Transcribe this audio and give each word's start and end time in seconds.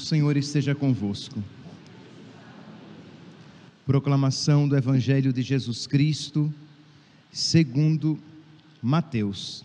Senhor 0.00 0.36
esteja 0.36 0.74
convosco. 0.74 1.42
Proclamação 3.86 4.68
do 4.68 4.76
Evangelho 4.76 5.32
de 5.32 5.42
Jesus 5.42 5.86
Cristo, 5.86 6.52
segundo 7.30 8.18
Mateus. 8.82 9.64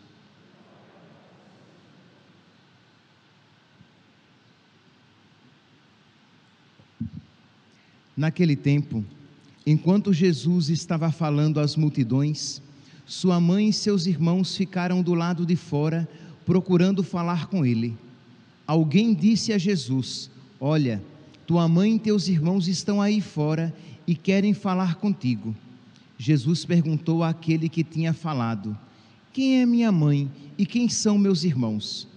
Naquele 8.16 8.56
tempo, 8.56 9.04
enquanto 9.66 10.14
Jesus 10.14 10.70
estava 10.70 11.12
falando 11.12 11.60
às 11.60 11.76
multidões, 11.76 12.62
sua 13.06 13.40
mãe 13.40 13.70
e 13.70 13.74
seus 13.74 14.06
irmãos 14.06 14.56
ficaram 14.56 15.02
do 15.02 15.14
lado 15.14 15.46
de 15.46 15.56
fora, 15.56 16.08
procurando 16.46 17.04
falar 17.04 17.48
com 17.48 17.66
ele. 17.66 18.05
Alguém 18.68 19.14
disse 19.14 19.54
a 19.54 19.58
Jesus: 19.58 20.30
Olha, 20.60 21.04
tua 21.46 21.68
mãe 21.68 21.96
e 21.96 22.00
teus 22.00 22.28
irmãos 22.28 22.68
estão 22.68 23.02
aí 23.02 23.22
fora 23.22 23.76
e 24.08 24.16
querem 24.16 24.54
falar 24.54 24.96
contigo. 24.96 25.56
Jesus 26.18 26.66
perguntou 26.66 27.24
àquele 27.24 27.70
que 27.70 27.84
tinha 27.84 28.14
falado: 28.14 28.76
Quem 29.32 29.62
é 29.62 29.66
minha 29.66 29.92
mãe 29.92 30.32
e 30.58 30.66
quem 30.66 30.90
são 30.90 31.18
meus 31.18 31.44
irmãos? 31.44 32.08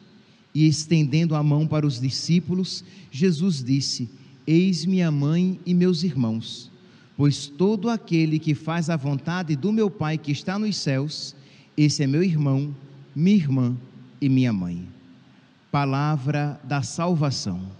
E 0.54 0.66
estendendo 0.66 1.34
a 1.34 1.42
mão 1.42 1.66
para 1.66 1.86
os 1.86 2.00
discípulos, 2.00 2.82
Jesus 3.10 3.62
disse: 3.62 4.08
Eis 4.46 4.86
minha 4.86 5.10
mãe 5.10 5.60
e 5.66 5.74
meus 5.74 6.02
irmãos. 6.02 6.70
Pois 7.14 7.46
todo 7.46 7.90
aquele 7.90 8.38
que 8.38 8.54
faz 8.54 8.88
a 8.88 8.96
vontade 8.96 9.54
do 9.54 9.72
meu 9.72 9.90
Pai 9.90 10.16
que 10.16 10.32
está 10.32 10.58
nos 10.58 10.76
céus, 10.76 11.34
esse 11.76 12.02
é 12.02 12.06
meu 12.06 12.22
irmão, 12.22 12.74
minha 13.14 13.36
irmã 13.36 13.76
e 14.20 14.28
minha 14.28 14.52
mãe 14.52 14.86
palavra 15.78 16.60
da 16.64 16.82
salvação. 16.82 17.70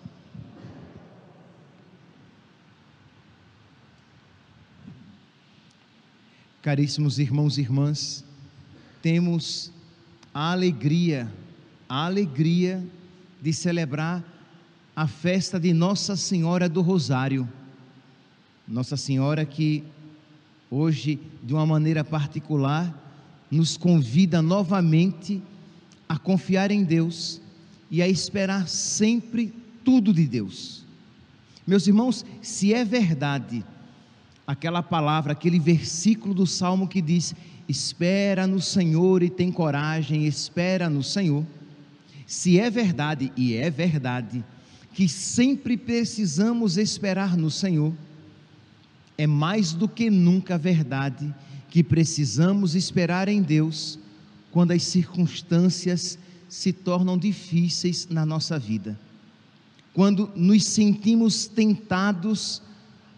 Caríssimos 6.62 7.19
irmãos 7.19 7.58
e 7.58 7.62
irmãs, 7.62 8.24
temos 9.02 9.72
a 10.32 10.52
alegria, 10.52 11.28
a 11.88 12.06
alegria 12.06 12.86
de 13.42 13.52
celebrar 13.52 14.22
a 14.94 15.08
festa 15.08 15.58
de 15.58 15.72
Nossa 15.72 16.14
Senhora 16.14 16.69
do 16.69 16.82
Rosário. 16.82 17.48
Nossa 18.69 18.96
Senhora 18.96 19.44
que 19.44 19.82
hoje, 20.70 21.19
de 21.42 21.52
uma 21.52 21.66
maneira 21.66 22.04
particular, 22.04 22.94
nos 23.50 23.76
convida 23.76 24.41
novamente 24.41 25.42
a 26.08 26.16
confiar 26.16 26.70
em 26.70 26.84
Deus 26.84 27.41
e 27.91 28.03
a 28.03 28.08
esperar 28.08 28.69
sempre 28.69 29.53
tudo 29.84 30.12
de 30.12 30.27
Deus. 30.27 30.84
Meus 31.67 31.86
irmãos, 31.86 32.25
se 32.42 32.72
é 32.72 32.84
verdade 32.84 33.64
aquela 34.47 34.83
palavra, 34.83 35.33
aquele 35.33 35.58
versículo 35.58 36.33
do 36.33 36.47
Salmo 36.47 36.89
que 36.89 37.03
diz: 37.03 37.34
Espera 37.69 38.47
no 38.47 38.61
Senhor 38.61 39.22
e 39.22 39.28
tem 39.28 39.53
coragem, 39.53 40.27
espera 40.27 40.89
no 40.89 41.03
Senhor. 41.03 41.44
Se 42.27 42.59
é 42.59 42.70
verdade, 42.70 43.33
e 43.36 43.55
é 43.55 43.70
verdade, 43.70 44.44
que 44.92 45.09
sempre 45.09 45.77
precisamos 45.77 46.77
esperar 46.77 47.36
no 47.36 47.50
Senhor, 47.50 47.92
é 49.16 49.27
mais 49.27 49.72
do 49.72 49.88
que 49.88 50.10
nunca 50.10 50.56
verdade 50.56 51.34
que 51.71 51.82
precisamos 51.82 52.75
esperar 52.75 53.28
em 53.28 53.43
Deus 53.43 53.98
quando 54.50 54.72
as 54.72 54.82
circunstâncias 54.82 56.19
se 56.48 56.72
tornam 56.72 57.19
difíceis 57.19 58.09
na 58.10 58.25
nossa 58.25 58.59
vida. 58.59 58.98
Quando 59.92 60.31
nos 60.34 60.64
sentimos 60.64 61.47
tentados 61.47 62.62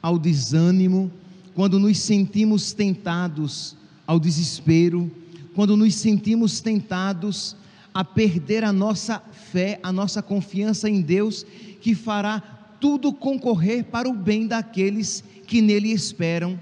ao 0.02 0.18
desânimo, 0.18 1.10
quando 1.54 1.78
nos 1.78 1.98
sentimos 1.98 2.72
tentados 2.72 3.76
ao 4.06 4.18
desespero, 4.18 5.10
quando 5.54 5.76
nos 5.76 5.94
sentimos 5.94 6.60
tentados 6.60 7.56
a 7.92 8.04
perder 8.04 8.64
a 8.64 8.72
nossa 8.72 9.18
fé, 9.18 9.78
a 9.82 9.92
nossa 9.92 10.22
confiança 10.22 10.88
em 10.88 11.00
Deus, 11.00 11.44
que 11.80 11.94
fará 11.94 12.40
tudo 12.80 13.12
concorrer 13.12 13.84
para 13.84 14.08
o 14.08 14.14
bem 14.14 14.46
daqueles 14.46 15.22
que 15.46 15.60
nele 15.60 15.92
esperam, 15.92 16.58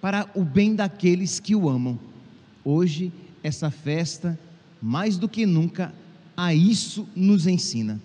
para 0.00 0.30
o 0.34 0.44
bem 0.44 0.74
daqueles 0.74 1.40
que 1.40 1.56
o 1.56 1.68
amam. 1.68 1.98
Hoje, 2.64 3.12
essa 3.42 3.70
festa 3.70 4.38
mais 4.80 5.16
do 5.16 5.28
que 5.28 5.46
nunca, 5.46 5.94
a 6.36 6.54
isso 6.54 7.08
nos 7.14 7.46
ensina. 7.46 8.00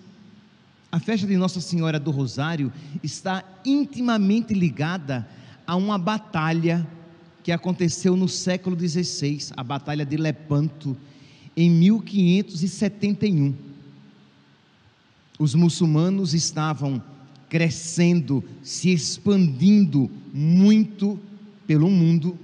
A 0.90 1.00
festa 1.00 1.26
de 1.26 1.36
Nossa 1.36 1.60
Senhora 1.60 1.98
do 1.98 2.10
Rosário 2.10 2.72
está 3.02 3.44
intimamente 3.64 4.54
ligada 4.54 5.28
a 5.66 5.74
uma 5.76 5.98
batalha 5.98 6.86
que 7.42 7.52
aconteceu 7.52 8.16
no 8.16 8.28
século 8.28 8.78
XVI, 8.78 9.52
a 9.56 9.62
Batalha 9.62 10.06
de 10.06 10.16
Lepanto, 10.16 10.96
em 11.56 11.70
1571. 11.70 13.54
Os 15.38 15.54
muçulmanos 15.54 16.32
estavam 16.32 17.02
crescendo, 17.48 18.42
se 18.62 18.90
expandindo 18.90 20.10
muito 20.32 21.20
pelo 21.66 21.90
mundo, 21.90 22.38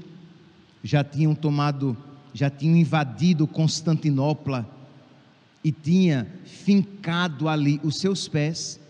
já 0.82 1.02
tinham 1.02 1.34
tomado 1.34 1.96
já 2.32 2.48
tinham 2.48 2.76
invadido 2.76 3.46
Constantinopla 3.46 4.68
e 5.62 5.70
tinha 5.70 6.26
fincado 6.44 7.48
ali 7.48 7.80
os 7.82 7.98
seus 7.98 8.28
pés, 8.28 8.80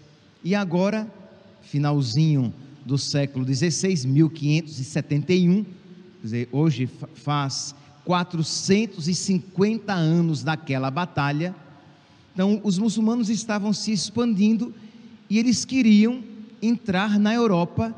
e 0.42 0.54
agora, 0.54 1.12
finalzinho 1.62 2.52
do 2.84 2.96
século 2.96 3.44
XVI, 3.44 4.06
1571, 4.06 5.64
quer 5.64 5.70
dizer, 6.22 6.48
hoje 6.52 6.88
faz 7.14 7.74
450 8.04 9.92
anos 9.92 10.42
daquela 10.42 10.90
batalha, 10.90 11.54
então 12.32 12.60
os 12.64 12.78
muçulmanos 12.78 13.28
estavam 13.28 13.72
se 13.72 13.92
expandindo 13.92 14.74
e 15.28 15.38
eles 15.38 15.64
queriam 15.64 16.22
entrar 16.62 17.18
na 17.18 17.34
Europa 17.34 17.94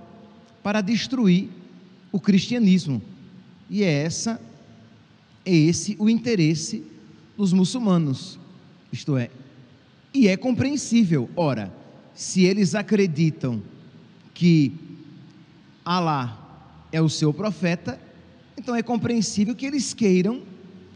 para 0.63 0.81
destruir 0.81 1.49
o 2.11 2.19
cristianismo. 2.21 3.01
E 3.71 3.83
é 3.83 3.91
essa 3.91 4.41
é 5.45 5.55
esse 5.55 5.97
o 5.99 6.09
interesse 6.09 6.85
dos 7.37 7.53
muçulmanos. 7.53 8.39
Isto 8.93 9.17
é, 9.17 9.31
e 10.13 10.29
é 10.29 10.37
compreensível. 10.37 11.29
Ora, 11.35 11.73
se 12.15 12.45
eles 12.45 12.75
acreditam 12.75 13.63
que 14.35 14.73
Alá 15.85 16.39
é 16.93 17.01
o 17.01 17.09
seu 17.09 17.35
profeta, 17.35 17.99
então 18.57 18.75
é 18.75 18.83
compreensível 18.83 19.55
que 19.55 19.67
eles 19.67 19.93
queiram 19.93 20.43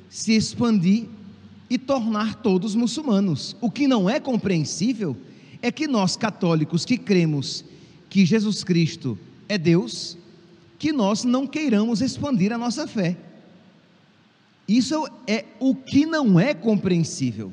se 0.09 0.33
expandir 0.37 1.07
e 1.69 1.77
tornar 1.77 2.37
todos 2.37 2.75
muçulmanos. 2.75 3.57
O 3.61 3.71
que 3.71 3.89
não 3.89 4.09
é 4.09 4.21
compreensível 4.21 5.17
é 5.61 5.73
que 5.73 5.89
nós 5.89 6.17
católicos 6.17 6.85
que 6.85 6.97
cremos 6.97 7.65
que 8.09 8.25
Jesus 8.25 8.63
Cristo 8.63 9.19
é 9.49 9.59
Deus, 9.59 10.17
que 10.79 10.93
nós 10.93 11.25
não 11.25 11.47
queiramos 11.47 12.01
expandir 12.01 12.53
a 12.53 12.59
nossa 12.59 12.87
fé. 12.87 13.17
Isso 14.69 15.09
é 15.27 15.45
o 15.61 15.75
que 15.75 16.05
não 16.05 16.39
é 16.41 16.53
compreensível. 16.53 17.53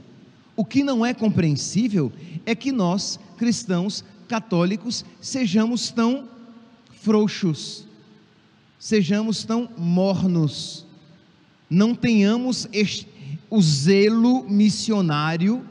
O 0.55 0.65
que 0.65 0.83
não 0.83 1.05
é 1.05 1.13
compreensível 1.13 2.11
é 2.45 2.55
que 2.55 2.71
nós, 2.71 3.19
cristãos 3.37 4.03
católicos, 4.27 5.03
sejamos 5.21 5.91
tão 5.91 6.27
frouxos, 7.01 7.85
sejamos 8.79 9.43
tão 9.43 9.69
mornos, 9.77 10.85
não 11.69 11.95
tenhamos 11.95 12.67
o 13.49 13.61
zelo 13.61 14.43
missionário 14.49 15.65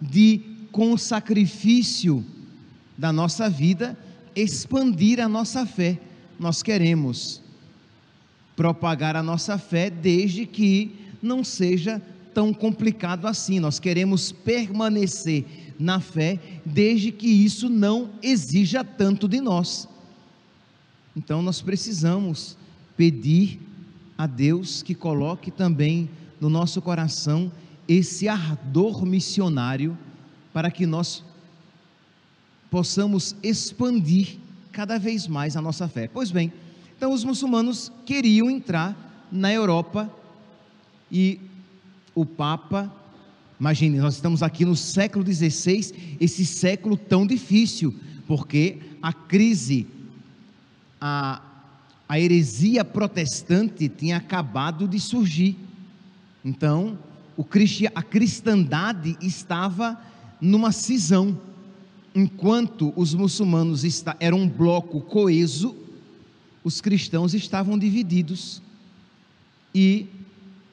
de, 0.00 0.40
com 0.70 0.92
o 0.92 0.98
sacrifício 0.98 2.24
da 2.96 3.12
nossa 3.12 3.48
vida, 3.48 3.98
expandir 4.34 5.20
a 5.20 5.28
nossa 5.28 5.66
fé. 5.66 5.98
Nós 6.38 6.62
queremos 6.62 7.42
propagar 8.56 9.14
a 9.14 9.22
nossa 9.22 9.58
fé, 9.58 9.90
desde 9.90 10.46
que 10.46 10.96
não 11.22 11.44
seja 11.44 12.00
tão 12.34 12.52
complicado 12.52 13.26
assim. 13.26 13.60
Nós 13.60 13.78
queremos 13.78 14.32
permanecer 14.32 15.44
na 15.78 16.00
fé, 16.00 16.40
desde 16.64 17.12
que 17.12 17.28
isso 17.28 17.68
não 17.68 18.10
exija 18.22 18.82
tanto 18.82 19.28
de 19.28 19.40
nós. 19.40 19.86
Então 21.14 21.42
nós 21.42 21.60
precisamos 21.60 22.56
pedir 22.96 23.60
a 24.16 24.26
Deus 24.26 24.82
que 24.82 24.94
coloque 24.94 25.50
também 25.50 26.08
no 26.40 26.48
nosso 26.48 26.80
coração 26.80 27.52
esse 27.86 28.26
ardor 28.26 29.04
missionário 29.04 29.96
para 30.52 30.70
que 30.70 30.86
nós 30.86 31.22
possamos 32.70 33.36
expandir 33.42 34.38
cada 34.72 34.98
vez 34.98 35.26
mais 35.26 35.56
a 35.56 35.62
nossa 35.62 35.88
fé. 35.88 36.08
Pois 36.08 36.30
bem, 36.30 36.52
então 36.96 37.12
os 37.12 37.24
muçulmanos 37.24 37.92
queriam 38.04 38.50
entrar 38.50 39.28
na 39.30 39.52
Europa 39.52 40.10
e 41.10 41.40
o 42.14 42.24
Papa 42.24 42.92
Imagine, 43.58 43.98
nós 43.98 44.16
estamos 44.16 44.42
aqui 44.42 44.66
no 44.66 44.76
século 44.76 45.24
XVI, 45.24 46.16
esse 46.20 46.44
século 46.44 46.94
tão 46.94 47.26
difícil, 47.26 47.94
porque 48.26 48.78
a 49.00 49.14
crise, 49.14 49.86
a, 51.00 51.40
a 52.06 52.20
heresia 52.20 52.84
protestante 52.84 53.88
tinha 53.88 54.18
acabado 54.18 54.86
de 54.86 55.00
surgir. 55.00 55.56
Então, 56.44 56.98
o, 57.34 57.46
a 57.94 58.02
cristandade 58.02 59.16
estava 59.22 59.98
numa 60.38 60.70
cisão. 60.70 61.40
Enquanto 62.14 62.92
os 62.94 63.14
muçulmanos 63.14 63.84
eram 64.20 64.40
um 64.40 64.48
bloco 64.48 65.00
coeso, 65.00 65.74
os 66.66 66.80
cristãos 66.80 67.32
estavam 67.32 67.78
divididos. 67.78 68.60
E 69.72 70.08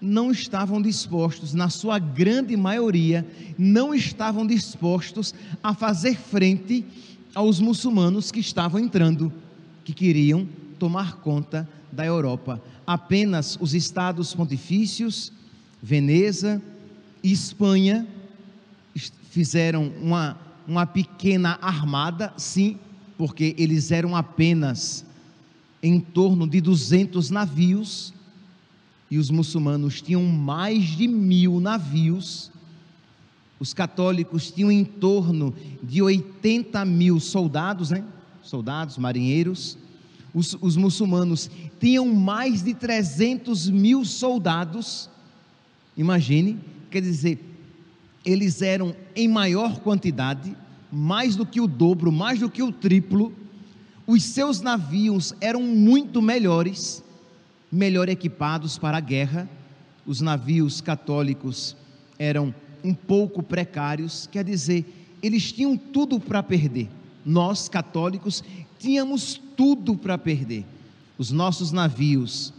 não 0.02 0.32
estavam 0.32 0.82
dispostos, 0.82 1.54
na 1.54 1.70
sua 1.70 2.00
grande 2.00 2.58
maioria, 2.58 3.24
não 3.60 3.94
estavam 3.94 4.46
dispostos 4.48 5.36
a 5.62 5.76
fazer 5.76 6.18
frente 6.18 6.84
aos 7.36 7.60
muçulmanos 7.60 8.32
que 8.32 8.40
estavam 8.40 8.80
entrando, 8.80 9.32
que 9.86 9.94
queriam 9.94 10.50
tomar 10.80 11.18
conta 11.18 11.70
da 11.92 12.04
Europa. 12.04 12.60
Apenas 12.88 13.56
os 13.62 13.76
estados 13.76 14.34
pontifícios, 14.34 15.32
Veneza 15.80 16.60
e 17.22 17.32
Espanha, 17.32 18.08
fizeram 19.30 19.92
uma, 20.02 20.40
uma 20.68 20.88
pequena 20.88 21.60
armada, 21.62 22.34
sim, 22.36 22.80
porque 23.16 23.54
eles 23.60 23.92
eram 23.92 24.16
apenas 24.16 25.06
em 25.84 26.00
torno 26.00 26.48
de 26.48 26.62
200 26.62 27.30
navios 27.30 28.14
e 29.12 29.18
os 29.18 29.30
muçulmanos 29.30 30.02
tinham 30.02 30.24
mais 30.24 30.86
de 30.86 31.10
mil 31.10 31.60
navios, 31.60 32.50
os 33.60 33.74
católicos 33.74 34.50
tinham 34.50 34.72
em 34.72 34.86
torno 34.86 35.54
de 35.84 36.02
80 36.02 36.84
mil 36.86 37.20
soldados, 37.20 37.92
né? 37.92 38.04
soldados, 38.42 38.98
marinheiros, 38.98 39.78
os, 40.34 40.58
os 40.62 40.76
muçulmanos 40.76 41.52
tinham 41.80 42.08
mais 42.08 42.64
de 42.64 42.74
300 42.74 43.70
mil 43.70 44.04
soldados, 44.06 45.10
imagine, 45.96 46.58
quer 46.90 47.02
dizer, 47.02 47.40
eles 48.26 48.62
eram 48.62 48.96
em 49.16 49.28
maior 49.28 49.80
quantidade, 49.82 50.56
mais 50.92 51.36
do 51.36 51.46
que 51.46 51.60
o 51.60 51.68
dobro, 51.68 52.12
mais 52.12 52.40
do 52.40 52.50
que 52.50 52.64
o 52.64 52.72
triplo, 52.72 53.34
os 54.06 54.24
seus 54.24 54.62
navios 54.62 55.34
eram 55.40 55.62
muito 55.62 56.22
melhores, 56.22 57.04
melhor 57.72 58.10
equipados 58.10 58.78
para 58.78 58.98
a 58.98 59.02
guerra. 59.02 59.50
Os 60.06 60.20
navios 60.20 60.82
católicos 60.82 61.76
eram 62.20 62.54
um 62.84 62.94
pouco 62.94 63.42
precários, 63.42 64.28
quer 64.30 64.44
dizer, 64.44 65.18
eles 65.24 65.52
tinham 65.54 65.78
tudo 65.78 66.20
para 66.20 66.44
perder. 66.44 66.90
Nós, 67.26 67.70
católicos, 67.70 68.44
tínhamos 68.78 69.40
tudo 69.56 69.96
para 69.96 70.18
perder. 70.18 70.66
Os 71.18 71.32
nossos 71.32 71.72
navios 71.72 72.54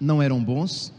não 0.00 0.22
eram 0.22 0.42
bons, 0.42 0.90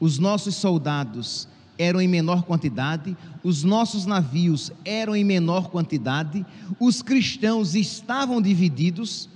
os 0.00 0.18
nossos 0.18 0.54
soldados 0.54 1.46
eram 1.78 2.00
em 2.00 2.08
menor 2.08 2.42
quantidade, 2.42 3.16
os 3.42 3.64
nossos 3.64 4.06
navios 4.06 4.70
eram 4.84 5.16
em 5.16 5.24
menor 5.24 5.68
quantidade, 5.70 6.44
os 6.78 7.02
cristãos 7.02 7.74
estavam 7.74 8.40
divididos, 8.40 9.28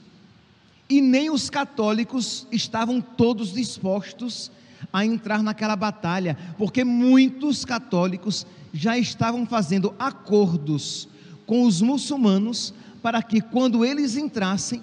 e 0.88 1.00
nem 1.00 1.30
os 1.30 1.50
católicos 1.50 2.46
estavam 2.52 3.00
todos 3.00 3.52
dispostos 3.52 4.50
a 4.92 5.04
entrar 5.04 5.42
naquela 5.42 5.74
batalha, 5.74 6.36
porque 6.56 6.84
muitos 6.84 7.64
católicos 7.64 8.46
já 8.72 8.96
estavam 8.96 9.44
fazendo 9.46 9.94
acordos 9.98 11.08
com 11.44 11.64
os 11.64 11.80
muçulmanos 11.80 12.72
para 13.02 13.22
que 13.22 13.40
quando 13.40 13.84
eles 13.84 14.16
entrassem, 14.16 14.82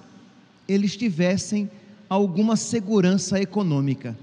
eles 0.68 0.96
tivessem 0.98 1.70
alguma 2.10 2.56
segurança 2.56 3.40
econômica. 3.40 4.18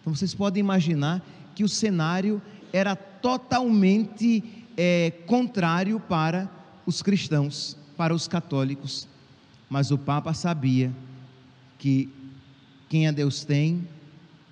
Então 0.00 0.14
vocês 0.14 0.34
podem 0.34 0.60
imaginar 0.60 1.22
que 1.54 1.64
o 1.64 1.68
cenário 1.68 2.42
era 2.74 2.96
totalmente 2.96 4.42
é, 4.76 5.12
contrário 5.28 6.00
para 6.00 6.50
os 6.84 7.02
cristãos, 7.02 7.76
para 7.96 8.12
os 8.12 8.26
católicos. 8.26 9.06
Mas 9.70 9.92
o 9.92 9.96
Papa 9.96 10.34
sabia 10.34 10.92
que 11.78 12.12
quem 12.88 13.06
a 13.06 13.12
Deus 13.12 13.44
tem, 13.44 13.86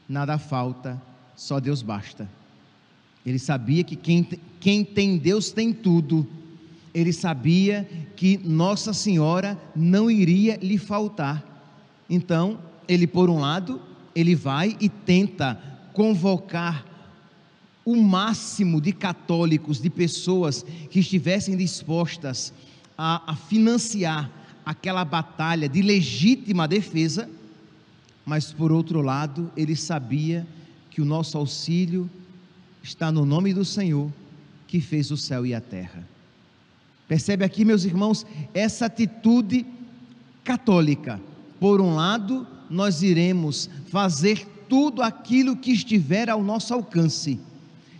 nada 0.09 0.39
falta, 0.39 1.03
só 1.35 1.59
Deus 1.59 1.83
basta. 1.83 2.31
Ele 3.27 3.41
sabia 3.41 3.83
que 3.83 3.97
quem, 3.97 4.23
quem 4.61 4.85
tem 4.85 5.19
Deus 5.19 5.51
tem 5.51 5.73
tudo. 5.73 6.25
Ele 6.95 7.13
sabia 7.13 7.91
que 8.15 8.39
Nossa 8.39 8.93
Senhora 8.93 9.61
não 9.75 10.09
iria 10.09 10.61
lhe 10.63 10.79
faltar. 10.79 11.45
Então, 12.09 12.61
ele, 12.87 13.09
por 13.09 13.29
um 13.29 13.41
lado, 13.41 13.83
ele 14.15 14.37
vai 14.37 14.77
e 14.81 14.89
tenta 14.89 15.61
convocar 15.93 16.92
o 17.85 17.97
máximo 17.97 18.81
de 18.81 18.93
católicos, 18.93 19.81
de 19.81 19.91
pessoas 19.91 20.65
que 20.91 21.01
estivessem 21.01 21.57
dispostas 21.57 22.53
a, 22.97 23.33
a 23.33 23.37
financiar 23.37 24.31
aquela 24.65 25.05
batalha 25.05 25.69
de 25.69 25.83
legítima 25.83 26.69
defesa, 26.69 27.29
mas 28.25 28.53
por 28.53 28.71
outro 28.71 29.01
lado, 29.01 29.51
ele 29.57 29.75
sabia 29.75 30.47
que 30.91 31.03
o 31.03 31.05
nosso 31.05 31.37
auxílio 31.37 32.09
está 32.83 33.11
no 33.11 33.25
nome 33.25 33.53
do 33.53 33.65
Senhor 33.65 34.11
que 34.69 34.81
fez 34.81 35.11
o 35.11 35.17
céu 35.17 35.45
e 35.45 35.55
a 35.55 35.61
terra. 35.61 36.07
Percebe 37.09 37.45
aqui, 37.45 37.65
meus 37.65 37.85
irmãos, 37.85 38.25
essa 38.55 38.87
atitude 38.87 39.67
católica. 40.43 41.21
Por 41.61 41.81
um 41.81 41.95
lado, 41.95 42.47
nós 42.71 43.03
iremos 43.03 43.69
fazer 43.89 44.47
tudo 44.69 45.03
aquilo 45.03 45.57
que 45.57 45.73
estiver 45.73 46.31
ao 46.31 46.43
nosso 46.43 46.73
alcance, 46.73 47.39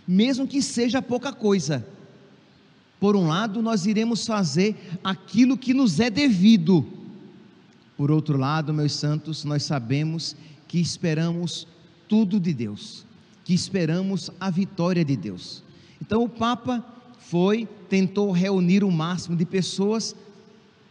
mesmo 0.07 0.47
que 0.47 0.61
seja 0.61 1.01
pouca 1.01 1.31
coisa 1.31 1.85
por 3.03 3.17
um 3.17 3.27
lado, 3.27 3.61
nós 3.61 3.85
iremos 3.85 4.25
fazer 4.25 4.77
aquilo 5.03 5.57
que 5.57 5.73
nos 5.73 5.99
é 5.99 6.09
devido. 6.09 6.87
Por 7.97 8.09
outro 8.09 8.37
lado, 8.37 8.73
meus 8.73 8.93
santos, 8.93 9.43
nós 9.43 9.63
sabemos 9.63 10.37
que 10.69 10.79
esperamos 10.79 11.67
tudo 12.07 12.39
de 12.39 12.53
Deus, 12.53 13.05
que 13.43 13.53
esperamos 13.53 14.31
a 14.39 14.49
vitória 14.49 15.03
de 15.03 15.17
Deus. 15.17 15.61
Então 16.01 16.23
o 16.23 16.29
Papa 16.29 16.81
foi, 17.19 17.67
tentou 17.89 18.31
reunir 18.31 18.85
o 18.85 18.89
máximo 18.89 19.35
de 19.35 19.45
pessoas, 19.45 20.15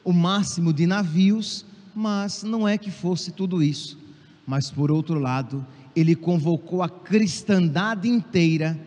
o 0.04 0.12
máximo 0.12 0.70
de 0.70 0.84
navios, 0.84 1.64
mas 1.94 2.42
não 2.42 2.68
é 2.68 2.76
que 2.76 2.90
fosse 2.90 3.32
tudo 3.32 3.62
isso. 3.62 3.98
Mas 4.46 4.70
por 4.70 4.90
outro 4.90 5.18
lado, 5.18 5.66
ele 5.96 6.14
convocou 6.14 6.82
a 6.82 6.90
cristandade 6.90 8.06
inteira 8.06 8.78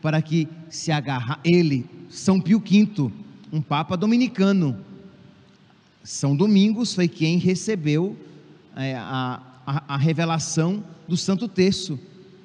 para 0.00 0.20
que 0.22 0.48
se 0.68 0.90
agarrar, 0.90 1.40
ele, 1.44 1.86
São 2.08 2.40
Pio 2.40 2.58
V, 2.58 3.10
um 3.52 3.60
papa 3.60 3.96
dominicano. 3.96 4.76
São 6.02 6.34
Domingos 6.34 6.94
foi 6.94 7.08
quem 7.08 7.38
recebeu 7.38 8.16
é, 8.74 8.94
a, 8.96 9.40
a, 9.66 9.94
a 9.94 9.96
revelação 9.96 10.82
do 11.06 11.16
Santo 11.16 11.46
Terço. 11.46 11.98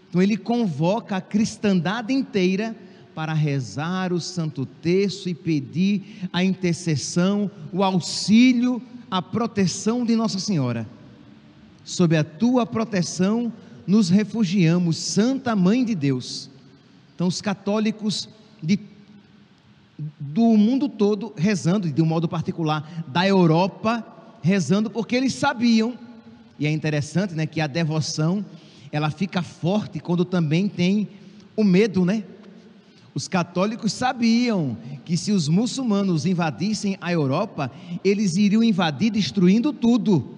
Então 0.09 0.21
ele 0.21 0.37
convoca 0.37 1.17
a 1.17 1.21
cristandade 1.21 2.13
inteira 2.13 2.75
para 3.13 3.33
rezar 3.33 4.11
o 4.11 4.19
Santo 4.19 4.65
Terço 4.65 5.29
e 5.29 5.33
pedir 5.33 6.27
a 6.33 6.43
intercessão, 6.43 7.49
o 7.71 7.81
auxílio, 7.81 8.81
a 9.09 9.21
proteção 9.21 10.05
de 10.05 10.15
Nossa 10.15 10.39
Senhora. 10.39 10.85
Sob 11.85 12.17
a 12.17 12.23
tua 12.23 12.65
proteção 12.65 13.53
nos 13.87 14.09
refugiamos, 14.09 14.97
Santa 14.97 15.55
Mãe 15.55 15.85
de 15.85 15.95
Deus. 15.95 16.49
Então, 17.15 17.27
os 17.27 17.41
católicos 17.41 18.27
de, 18.61 18.77
do 20.19 20.57
mundo 20.57 20.89
todo 20.89 21.33
rezando, 21.37 21.89
de 21.89 22.01
um 22.01 22.05
modo 22.05 22.27
particular, 22.27 23.05
da 23.07 23.25
Europa, 23.25 24.05
rezando, 24.41 24.89
porque 24.89 25.15
eles 25.15 25.33
sabiam, 25.33 25.97
e 26.59 26.67
é 26.67 26.71
interessante 26.71 27.33
né, 27.33 27.45
que 27.45 27.61
a 27.61 27.67
devoção 27.67 28.45
ela 28.91 29.09
fica 29.09 29.41
forte 29.41 29.99
quando 29.99 30.23
também 30.23 30.67
tem 30.67 31.07
o 31.55 31.63
medo, 31.63 32.05
né? 32.05 32.23
Os 33.13 33.29
católicos 33.29 33.93
sabiam 33.93 34.77
que 35.05 35.15
se 35.15 35.31
os 35.31 35.47
muçulmanos 35.47 36.25
invadissem 36.25 36.97
a 36.99 37.13
Europa, 37.13 37.71
eles 38.03 38.35
iriam 38.35 38.61
invadir 38.61 39.09
destruindo 39.09 39.71
tudo. 39.71 40.35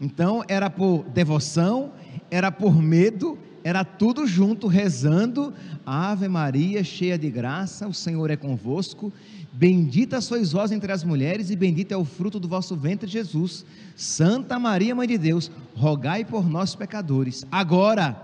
Então 0.00 0.44
era 0.48 0.68
por 0.68 1.04
devoção, 1.04 1.92
era 2.28 2.50
por 2.50 2.76
medo, 2.82 3.38
era 3.68 3.84
tudo 3.84 4.26
junto, 4.26 4.66
rezando, 4.66 5.52
Ave 5.84 6.26
Maria, 6.26 6.82
cheia 6.82 7.18
de 7.18 7.28
graça, 7.30 7.86
o 7.86 7.92
Senhor 7.92 8.30
é 8.30 8.36
convosco, 8.36 9.12
bendita 9.52 10.22
sois 10.22 10.52
vós 10.52 10.72
entre 10.72 10.90
as 10.90 11.04
mulheres, 11.04 11.50
e 11.50 11.56
bendito 11.56 11.92
é 11.92 11.96
o 11.96 12.02
fruto 12.02 12.40
do 12.40 12.48
vosso 12.48 12.74
ventre, 12.74 13.06
Jesus. 13.06 13.66
Santa 13.94 14.58
Maria, 14.58 14.94
Mãe 14.94 15.06
de 15.06 15.18
Deus, 15.18 15.50
rogai 15.74 16.24
por 16.24 16.48
nós, 16.48 16.74
pecadores, 16.74 17.44
agora 17.52 18.16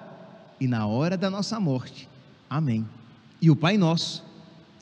e 0.59 0.67
na 0.67 0.87
hora 0.87 1.15
da 1.15 1.29
nossa 1.29 1.61
morte. 1.61 2.09
Amém. 2.49 2.89
E 3.39 3.51
o 3.51 3.57
Pai 3.57 3.77
Nosso, 3.77 4.25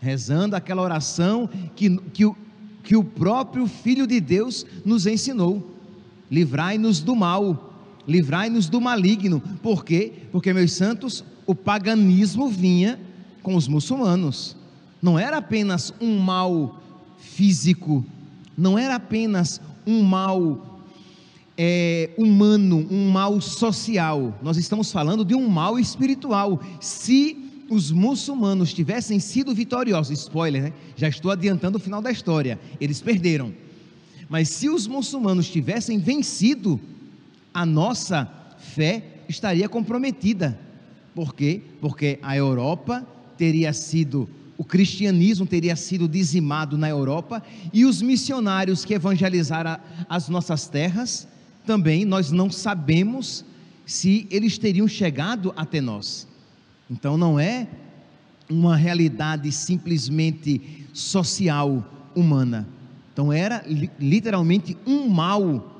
rezando 0.00 0.54
aquela 0.54 0.82
oração 0.82 1.50
que, 1.74 1.98
que, 2.12 2.30
que 2.84 2.94
o 2.94 3.02
próprio 3.02 3.66
Filho 3.66 4.06
de 4.06 4.20
Deus 4.20 4.64
nos 4.84 5.08
ensinou: 5.08 5.76
livrai-nos 6.30 7.00
do 7.00 7.16
mal, 7.16 7.71
livrai-nos 8.06 8.68
do 8.68 8.80
maligno. 8.80 9.40
Por 9.62 9.84
quê? 9.84 10.12
Porque, 10.30 10.52
meus 10.52 10.72
santos, 10.72 11.24
o 11.46 11.54
paganismo 11.54 12.48
vinha 12.48 12.98
com 13.42 13.54
os 13.54 13.68
muçulmanos. 13.68 14.56
Não 15.00 15.18
era 15.18 15.38
apenas 15.38 15.92
um 16.00 16.18
mal 16.18 16.80
físico, 17.18 18.04
não 18.56 18.78
era 18.78 18.96
apenas 18.96 19.60
um 19.86 20.02
mal 20.02 20.72
é, 21.56 22.10
humano, 22.16 22.86
um 22.90 23.10
mal 23.10 23.40
social. 23.40 24.38
Nós 24.42 24.56
estamos 24.56 24.92
falando 24.92 25.24
de 25.24 25.34
um 25.34 25.48
mal 25.48 25.78
espiritual. 25.78 26.60
Se 26.80 27.36
os 27.68 27.90
muçulmanos 27.90 28.72
tivessem 28.72 29.18
sido 29.18 29.54
vitoriosos, 29.54 30.18
spoiler, 30.20 30.62
né? 30.64 30.72
já 30.94 31.08
estou 31.08 31.30
adiantando 31.30 31.78
o 31.78 31.80
final 31.80 32.02
da 32.02 32.10
história, 32.10 32.60
eles 32.80 33.00
perderam. 33.00 33.52
Mas 34.28 34.48
se 34.48 34.68
os 34.68 34.86
muçulmanos 34.86 35.48
tivessem 35.48 35.98
vencido, 35.98 36.80
a 37.52 37.66
nossa 37.66 38.30
fé 38.58 39.04
estaria 39.28 39.68
comprometida. 39.68 40.58
Por 41.14 41.34
quê? 41.34 41.62
Porque 41.80 42.18
a 42.22 42.36
Europa 42.36 43.06
teria 43.36 43.72
sido, 43.72 44.28
o 44.56 44.64
cristianismo 44.64 45.46
teria 45.46 45.76
sido 45.76 46.08
dizimado 46.08 46.78
na 46.78 46.88
Europa 46.88 47.42
e 47.72 47.84
os 47.84 48.00
missionários 48.00 48.84
que 48.84 48.94
evangelizaram 48.94 49.78
as 50.08 50.28
nossas 50.28 50.68
terras, 50.68 51.28
também 51.66 52.04
nós 52.04 52.30
não 52.30 52.50
sabemos 52.50 53.44
se 53.84 54.26
eles 54.30 54.58
teriam 54.58 54.88
chegado 54.88 55.52
até 55.56 55.80
nós. 55.80 56.26
Então 56.90 57.16
não 57.16 57.38
é 57.38 57.68
uma 58.48 58.76
realidade 58.76 59.50
simplesmente 59.52 60.86
social, 60.92 61.84
humana. 62.14 62.68
Então 63.12 63.32
era 63.32 63.64
literalmente 63.98 64.76
um 64.86 65.08
mal 65.08 65.71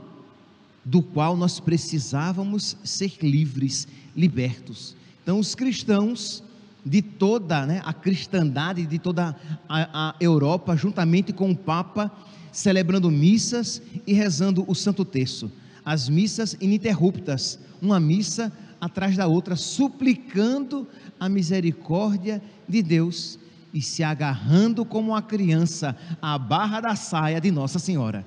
do 0.84 1.02
qual 1.02 1.36
nós 1.36 1.60
precisávamos 1.60 2.76
ser 2.82 3.12
livres, 3.22 3.86
libertos. 4.16 4.96
Então 5.22 5.38
os 5.38 5.54
cristãos 5.54 6.42
de 6.84 7.00
toda 7.00 7.64
né, 7.64 7.80
a 7.84 7.92
cristandade, 7.92 8.86
de 8.86 8.98
toda 8.98 9.36
a, 9.68 10.08
a 10.08 10.14
Europa, 10.20 10.76
juntamente 10.76 11.32
com 11.32 11.50
o 11.50 11.56
Papa, 11.56 12.10
celebrando 12.50 13.10
missas 13.10 13.80
e 14.06 14.12
rezando 14.12 14.64
o 14.66 14.74
Santo 14.74 15.04
Terço. 15.04 15.50
As 15.84 16.08
missas 16.08 16.56
ininterruptas, 16.60 17.58
uma 17.80 17.98
missa 18.00 18.52
atrás 18.80 19.16
da 19.16 19.26
outra, 19.26 19.54
suplicando 19.54 20.86
a 21.18 21.28
misericórdia 21.28 22.42
de 22.68 22.82
Deus 22.82 23.38
e 23.72 23.80
se 23.80 24.02
agarrando 24.02 24.84
como 24.84 25.12
uma 25.12 25.22
criança 25.22 25.96
à 26.20 26.36
barra 26.36 26.80
da 26.80 26.96
saia 26.96 27.40
de 27.40 27.50
Nossa 27.50 27.78
Senhora, 27.78 28.24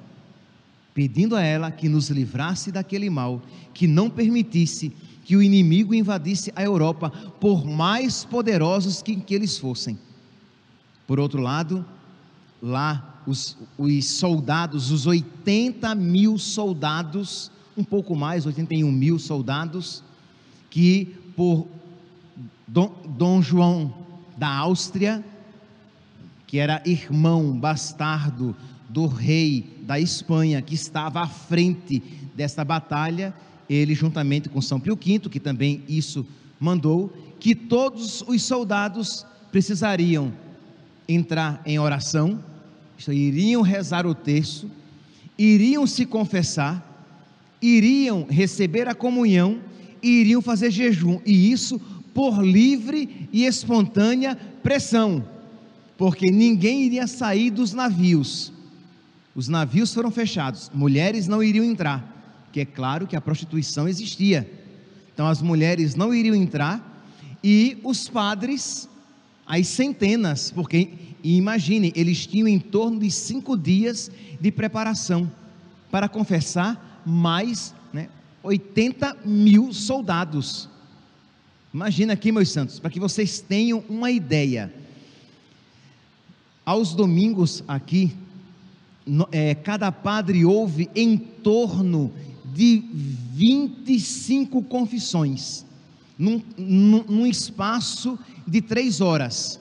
pedindo 0.96 1.36
a 1.36 1.44
ela 1.44 1.70
que 1.70 1.90
nos 1.90 2.10
livrasse 2.10 2.72
daquele 2.72 3.10
mal, 3.10 3.42
que 3.74 3.86
não 3.86 4.10
permitisse 4.10 4.94
que 5.25 5.36
o 5.36 5.44
inimigo 5.44 5.94
invadisse 5.94 6.54
a 6.56 6.64
Europa, 6.64 7.10
por 7.42 7.66
mais 7.66 8.24
poderosos 8.24 9.02
que, 9.02 9.18
que 9.18 9.36
eles 9.36 9.58
fossem. 9.58 10.00
Por 11.06 11.20
outro 11.20 11.42
lado, 11.42 11.86
lá 12.62 13.22
os, 13.28 13.58
os 13.78 14.06
soldados, 14.06 14.90
os 14.90 15.06
80 15.06 15.94
mil 15.96 16.38
soldados, 16.38 17.52
um 17.75 17.84
pouco 17.84 18.16
mais, 18.16 18.46
81 18.46 18.90
mil 18.90 19.20
soldados, 19.20 20.02
que 20.70 21.14
por 21.36 21.68
Dom, 22.66 22.96
Dom 23.18 23.42
João 23.42 23.94
da 24.38 24.48
Áustria, 24.48 25.25
que 26.48 26.58
era 26.58 26.82
irmão 26.86 27.52
bastardo 27.60 28.56
do 28.96 29.08
rei 29.08 29.66
da 29.82 30.00
Espanha, 30.00 30.62
que 30.62 30.74
estava 30.74 31.20
à 31.20 31.28
frente 31.28 32.02
desta 32.34 32.64
batalha, 32.64 33.34
ele 33.70 33.94
juntamente 33.94 34.48
com 34.48 34.62
São 34.62 34.80
Pio 34.80 34.96
V, 34.96 35.20
que 35.30 35.38
também 35.38 35.84
isso 35.86 36.25
mandou, 36.58 37.12
que 37.38 37.54
todos 37.54 38.24
os 38.25 38.42
soldados 38.42 39.25
precisariam 39.52 40.32
entrar 41.10 41.62
em 41.66 41.78
oração, 41.78 42.42
iriam 43.10 43.62
rezar 43.62 44.08
o 44.08 44.16
terço, 44.16 44.72
iriam 45.38 45.86
se 45.86 46.06
confessar, 46.06 46.82
iriam 47.62 48.25
receber 48.30 48.88
a 48.88 48.96
comunhão 48.96 49.60
iriam 50.02 50.42
fazer 50.42 50.72
jejum, 50.72 51.20
e 51.25 51.52
isso 51.52 51.80
por 52.14 52.46
livre 52.46 53.28
e 53.34 53.44
espontânea 53.44 54.38
pressão, 54.62 55.28
porque 55.98 56.32
ninguém 56.32 56.84
iria 56.84 57.08
sair 57.08 57.50
dos 57.50 57.74
navios. 57.74 58.54
Os 59.36 59.48
navios 59.48 59.94
foram 59.94 60.10
fechados, 60.10 60.72
mulheres 60.74 61.27
não 61.27 61.44
iriam 61.44 61.65
entrar 61.65 62.15
que 62.56 62.62
é 62.62 62.65
claro 62.65 63.06
que 63.06 63.18
a 63.18 63.22
prostituição 63.22 63.86
existia. 63.86 64.50
Então 65.13 65.27
as 65.27 65.42
mulheres 65.42 65.94
não 65.94 66.15
iriam 66.15 66.34
entrar 66.34 67.04
e 67.44 67.77
os 67.84 68.08
padres, 68.08 68.88
as 69.46 69.68
centenas, 69.68 70.51
porque 70.51 70.89
imagine, 71.22 71.92
eles 71.98 72.25
tinham 72.25 72.48
em 72.48 72.58
torno 72.58 72.98
de 72.98 73.12
cinco 73.12 73.58
dias 73.58 74.10
de 74.39 74.51
preparação 74.54 75.30
para 75.92 76.08
confessar 76.08 77.04
mais 77.06 77.75
né, 77.92 78.08
80 78.42 79.18
mil 79.25 79.74
soldados. 79.74 80.70
Imagina 81.74 82.13
aqui, 82.13 82.32
meus 82.32 82.50
santos, 82.50 82.80
para 82.80 82.89
que 82.89 83.01
vocês 83.01 83.42
tenham 83.42 83.84
uma 83.89 84.10
ideia. 84.12 84.74
Aos 86.65 86.94
domingos 86.94 87.65
aqui, 87.68 88.15
é, 89.31 89.55
cada 89.55 89.91
padre 89.91 90.45
ouve 90.45 90.89
em 90.95 91.17
torno 91.17 92.12
de 92.53 92.83
25 93.33 94.63
confissões, 94.63 95.65
num, 96.17 96.41
num, 96.57 97.03
num 97.03 97.27
espaço 97.27 98.17
de 98.47 98.62
três 98.62 99.01
horas. 99.01 99.59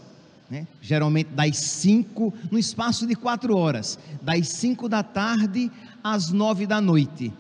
Né? 0.51 0.67
geralmente 0.83 1.31
das 1.31 1.57
5, 1.57 2.33
no 2.51 2.59
espaço 2.59 3.07
de 3.07 3.15
quatro 3.15 3.57
horas, 3.57 3.99
das 4.21 4.49
5 4.49 4.91
da 4.91 5.03
tarde 5.03 5.71
às 6.03 6.31
9 6.31 6.67
da 6.67 6.83
noite. 6.83 7.33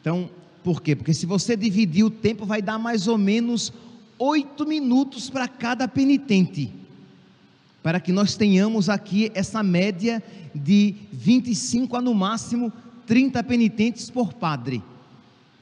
Então, 0.00 0.28
por 0.64 0.80
quê? 0.80 0.96
Porque 0.96 1.12
se 1.12 1.26
você 1.26 1.54
dividir 1.54 2.02
o 2.02 2.10
tempo, 2.10 2.46
vai 2.46 2.62
dar 2.62 2.78
mais 2.78 3.06
ou 3.06 3.18
menos 3.18 3.72
oito 4.18 4.66
minutos 4.66 5.28
para 5.28 5.46
cada 5.46 5.86
penitente, 5.86 6.72
para 7.82 8.00
que 8.00 8.12
nós 8.12 8.36
tenhamos 8.36 8.88
aqui 8.88 9.30
essa 9.34 9.62
média 9.62 10.22
de 10.54 10.94
25 11.12 11.96
a 11.96 12.00
no 12.00 12.14
máximo 12.14 12.72
30 13.06 13.42
penitentes 13.44 14.10
por 14.10 14.34
padre. 14.34 14.82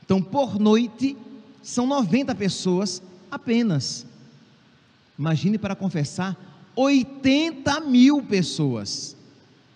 Então, 0.05 0.23
por 0.23 0.59
noite, 0.59 1.17
são 1.63 1.87
90 1.87 2.35
pessoas 2.35 3.03
apenas. 3.31 4.07
Imagine 5.19 5.59
para 5.59 5.75
confessar 5.75 6.37
80 6.75 7.81
mil 7.81 8.23
pessoas. 8.23 9.17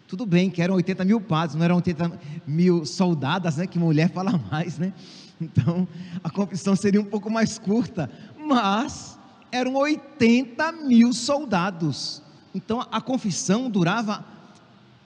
Tudo 0.07 0.25
bem 0.25 0.51
que 0.51 0.63
eram 0.63 0.75
80 0.75 1.05
mil 1.05 1.21
padres, 1.21 1.57
não 1.57 1.65
eram 1.65 1.77
80 1.77 2.21
mil 2.47 2.85
soldadas, 2.85 3.57
né? 3.57 3.67
Que 3.67 3.79
mulher 3.79 4.11
fala 4.11 4.39
mais, 4.51 4.79
né? 4.79 4.93
Então 5.41 5.89
a 6.23 6.31
confissão 6.31 6.77
seria 6.77 7.01
um 7.01 7.05
pouco 7.05 7.29
mais 7.31 7.59
curta, 7.59 8.11
mas 8.39 9.19
eram 9.51 9.75
80 9.75 10.73
mil 10.73 11.13
soldados. 11.13 12.22
Então 12.55 12.87
a 12.91 13.01
confissão 13.01 13.71
durava 13.71 14.25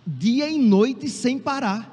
dia 0.07 0.49
e 0.49 0.59
noite 0.59 1.09
sem 1.09 1.39
parar 1.39 1.93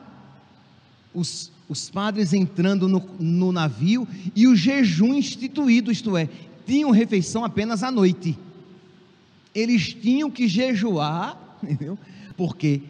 os, 1.14 1.52
os 1.70 1.90
padres 1.90 2.34
entrando 2.34 2.88
no, 2.88 3.00
no 3.20 3.52
navio 3.52 4.08
e 4.36 4.48
o 4.48 4.56
jejum 4.56 5.14
instituído, 5.14 5.92
isto 5.92 6.18
é, 6.18 6.28
tinham 6.66 6.92
refeição 6.92 7.46
apenas 7.46 7.84
à 7.84 7.92
noite. 7.92 8.38
Eles 9.54 9.94
tinham 9.94 10.32
que 10.32 10.48
jejuar, 10.48 11.38
entendeu? 11.62 11.98
porque 12.36 12.82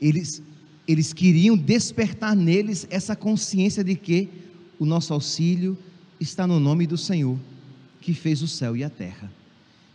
eles, 0.00 0.42
eles 0.86 1.12
queriam 1.12 1.56
despertar 1.56 2.36
neles 2.36 2.86
essa 2.90 3.16
consciência 3.16 3.82
de 3.82 3.94
que 3.96 4.28
o 4.78 4.84
nosso 4.84 5.12
auxílio 5.12 5.76
está 6.20 6.46
no 6.46 6.60
nome 6.60 6.86
do 6.86 6.96
Senhor, 6.96 7.38
que 8.00 8.14
fez 8.14 8.42
o 8.42 8.48
céu 8.48 8.76
e 8.76 8.84
a 8.84 8.90
terra. 8.90 9.30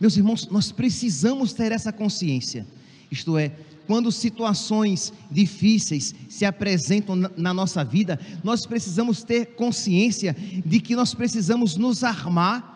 Meus 0.00 0.16
irmãos, 0.16 0.48
nós 0.48 0.72
precisamos 0.72 1.52
ter 1.52 1.72
essa 1.72 1.92
consciência, 1.92 2.66
isto 3.10 3.38
é, 3.38 3.52
quando 3.86 4.10
situações 4.10 5.12
difíceis 5.30 6.14
se 6.28 6.44
apresentam 6.44 7.14
na 7.36 7.52
nossa 7.52 7.84
vida, 7.84 8.18
nós 8.42 8.66
precisamos 8.66 9.22
ter 9.22 9.54
consciência 9.54 10.34
de 10.64 10.80
que 10.80 10.96
nós 10.96 11.14
precisamos 11.14 11.76
nos 11.76 12.02
armar 12.02 12.72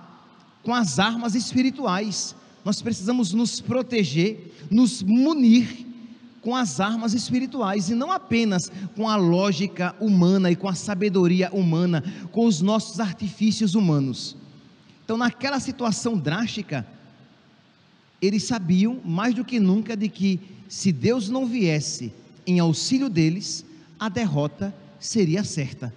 com 0.62 0.74
as 0.74 0.98
armas 0.98 1.34
espirituais, 1.34 2.34
nós 2.64 2.82
precisamos 2.82 3.32
nos 3.32 3.60
proteger, 3.60 4.52
nos 4.70 5.02
munir 5.02 5.86
com 6.42 6.54
as 6.54 6.78
armas 6.78 7.14
espirituais 7.14 7.88
e 7.88 7.94
não 7.94 8.12
apenas 8.12 8.70
com 8.94 9.08
a 9.08 9.16
lógica 9.16 9.94
humana 9.98 10.50
e 10.50 10.56
com 10.56 10.68
a 10.68 10.74
sabedoria 10.74 11.50
humana, 11.52 12.04
com 12.32 12.46
os 12.46 12.60
nossos 12.60 13.00
artifícios 13.00 13.74
humanos. 13.74 14.36
Então, 15.04 15.16
naquela 15.16 15.58
situação 15.58 16.18
drástica, 16.18 16.86
eles 18.20 18.42
sabiam 18.44 19.00
mais 19.04 19.34
do 19.34 19.44
que 19.44 19.60
nunca 19.60 19.96
de 19.96 20.08
que 20.08 20.40
se 20.68 20.92
Deus 20.92 21.28
não 21.28 21.46
viesse 21.46 22.12
em 22.46 22.58
auxílio 22.58 23.08
deles, 23.08 23.64
a 23.98 24.08
derrota 24.08 24.74
seria 24.98 25.44
certa. 25.44 25.94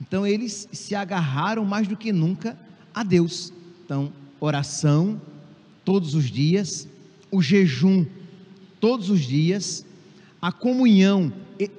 Então 0.00 0.26
eles 0.26 0.68
se 0.72 0.94
agarraram 0.94 1.64
mais 1.64 1.88
do 1.88 1.96
que 1.96 2.12
nunca 2.12 2.58
a 2.94 3.02
Deus. 3.02 3.52
Então, 3.84 4.12
oração 4.40 5.20
todos 5.84 6.14
os 6.14 6.30
dias, 6.30 6.88
o 7.30 7.40
jejum 7.40 8.04
todos 8.80 9.10
os 9.10 9.20
dias, 9.20 9.84
a 10.40 10.52
comunhão, 10.52 11.32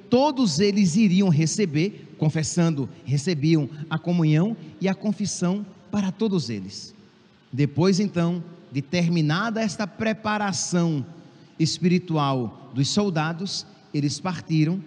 todos 0.10 0.60
eles 0.60 0.96
iriam 0.96 1.30
receber, 1.30 2.08
confessando, 2.18 2.90
recebiam 3.06 3.70
a 3.90 4.00
comunhão 4.00 4.58
e 4.82 4.88
a 4.88 4.96
confissão 4.96 5.66
para 5.92 6.12
todos 6.12 6.50
eles. 6.50 6.94
Depois 7.52 8.00
então, 8.00 8.44
de 8.72 8.82
terminada 8.82 9.62
esta 9.62 9.88
preparação 9.88 11.06
espiritual 11.60 12.72
dos 12.74 12.90
soldados, 12.90 13.66
eles 13.94 14.20
partiram 14.20 14.82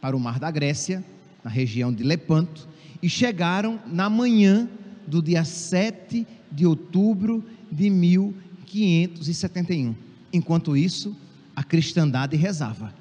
para 0.00 0.16
o 0.16 0.20
mar 0.20 0.38
da 0.38 0.50
Grécia, 0.50 1.04
na 1.42 1.50
região 1.50 1.92
de 1.92 2.02
Lepanto, 2.02 2.68
e 3.02 3.08
chegaram 3.08 3.78
na 3.86 4.08
manhã 4.08 4.68
do 5.06 5.22
dia 5.22 5.44
7 5.44 6.26
de 6.50 6.66
outubro 6.66 7.44
de 7.70 7.90
1571. 7.90 9.94
Enquanto 10.32 10.76
isso, 10.76 11.16
a 11.54 11.62
cristandade 11.62 12.36
rezava. 12.36 12.94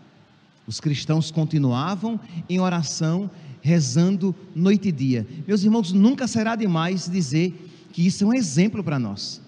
Os 0.66 0.80
cristãos 0.80 1.32
continuavam 1.32 2.20
em 2.50 2.60
oração, 2.60 3.30
rezando 3.62 4.36
noite 4.56 4.90
e 4.90 4.92
dia. 4.92 5.28
Meus 5.48 5.63
irmãos, 5.63 5.92
nunca 5.92 6.28
será 6.28 6.56
demais 6.56 7.10
dizer 7.10 7.70
que 7.92 8.06
isso 8.06 8.24
é 8.24 8.28
um 8.28 8.34
exemplo 8.34 8.84
para 8.84 8.98
nós. 8.98 9.42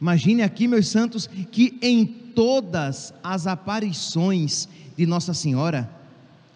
Imagine 0.00 0.42
aqui, 0.42 0.68
meus 0.68 0.88
santos, 0.88 1.26
que 1.26 1.76
em 1.82 2.06
todas 2.06 3.12
as 3.22 3.46
aparições 3.46 4.68
de 4.96 5.06
Nossa 5.06 5.34
Senhora, 5.34 5.90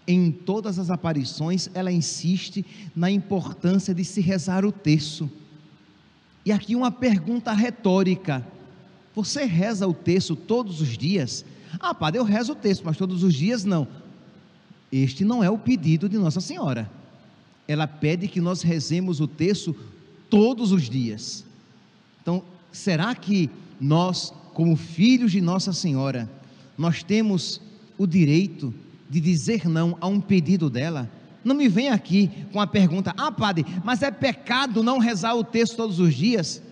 em 0.06 0.30
todas 0.30 0.78
as 0.78 0.90
aparições, 0.90 1.68
ela 1.74 1.90
insiste 1.90 2.64
na 2.94 3.10
importância 3.10 3.94
de 3.94 4.04
se 4.04 4.20
rezar 4.20 4.64
o 4.64 4.70
terço. 4.72 5.30
E 6.44 6.52
aqui 6.52 6.76
uma 6.76 6.90
pergunta 6.90 7.52
retórica: 7.52 8.46
Você 9.14 9.44
reza 9.44 9.86
o 9.86 9.94
terço 9.94 10.36
todos 10.36 10.80
os 10.80 10.96
dias? 10.96 11.44
Ah, 11.80 11.94
padre, 11.94 12.20
eu 12.20 12.24
rezo 12.24 12.52
o 12.52 12.56
terço, 12.56 12.82
mas 12.84 12.96
todos 12.96 13.22
os 13.22 13.34
dias 13.34 13.64
não. 13.64 13.88
Este 14.90 15.24
não 15.24 15.42
é 15.42 15.50
o 15.50 15.58
pedido 15.58 16.08
de 16.08 16.18
Nossa 16.18 16.40
Senhora. 16.40 16.90
Ela 17.66 17.86
pede 17.86 18.28
que 18.28 18.40
nós 18.40 18.62
rezemos 18.62 19.20
o 19.20 19.26
terço 19.26 19.74
todos 20.28 20.70
os 20.70 20.88
dias. 20.88 21.44
Então, 22.20 22.44
será 22.72 23.14
que 23.14 23.50
nós, 23.80 24.32
como 24.54 24.74
filhos 24.76 25.32
de 25.32 25.40
Nossa 25.40 25.72
Senhora, 25.72 26.28
nós 26.76 27.02
temos 27.02 27.60
o 27.98 28.06
direito 28.06 28.74
de 29.08 29.20
dizer 29.20 29.68
não 29.68 29.96
a 30.00 30.06
um 30.06 30.20
pedido 30.20 30.70
dela. 30.70 31.08
Não 31.44 31.54
me 31.54 31.68
vem 31.68 31.88
aqui 31.90 32.30
com 32.52 32.60
a 32.60 32.66
pergunta: 32.66 33.14
ah, 33.16 33.30
padre, 33.30 33.66
mas 33.84 34.02
é 34.02 34.10
pecado 34.10 34.82
não 34.82 34.98
rezar 34.98 35.34
o 35.34 35.44
texto 35.44 35.76
todos 35.76 36.00
os 36.00 36.14
dias? 36.14 36.62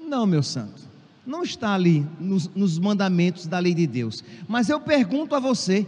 Não, 0.00 0.24
meu 0.24 0.42
santo, 0.42 0.88
não 1.26 1.42
está 1.42 1.74
ali 1.74 2.06
nos, 2.18 2.48
nos 2.54 2.78
mandamentos 2.78 3.46
da 3.46 3.58
lei 3.58 3.74
de 3.74 3.86
Deus. 3.86 4.24
Mas 4.48 4.68
eu 4.68 4.80
pergunto 4.80 5.34
a 5.34 5.40
você: 5.40 5.86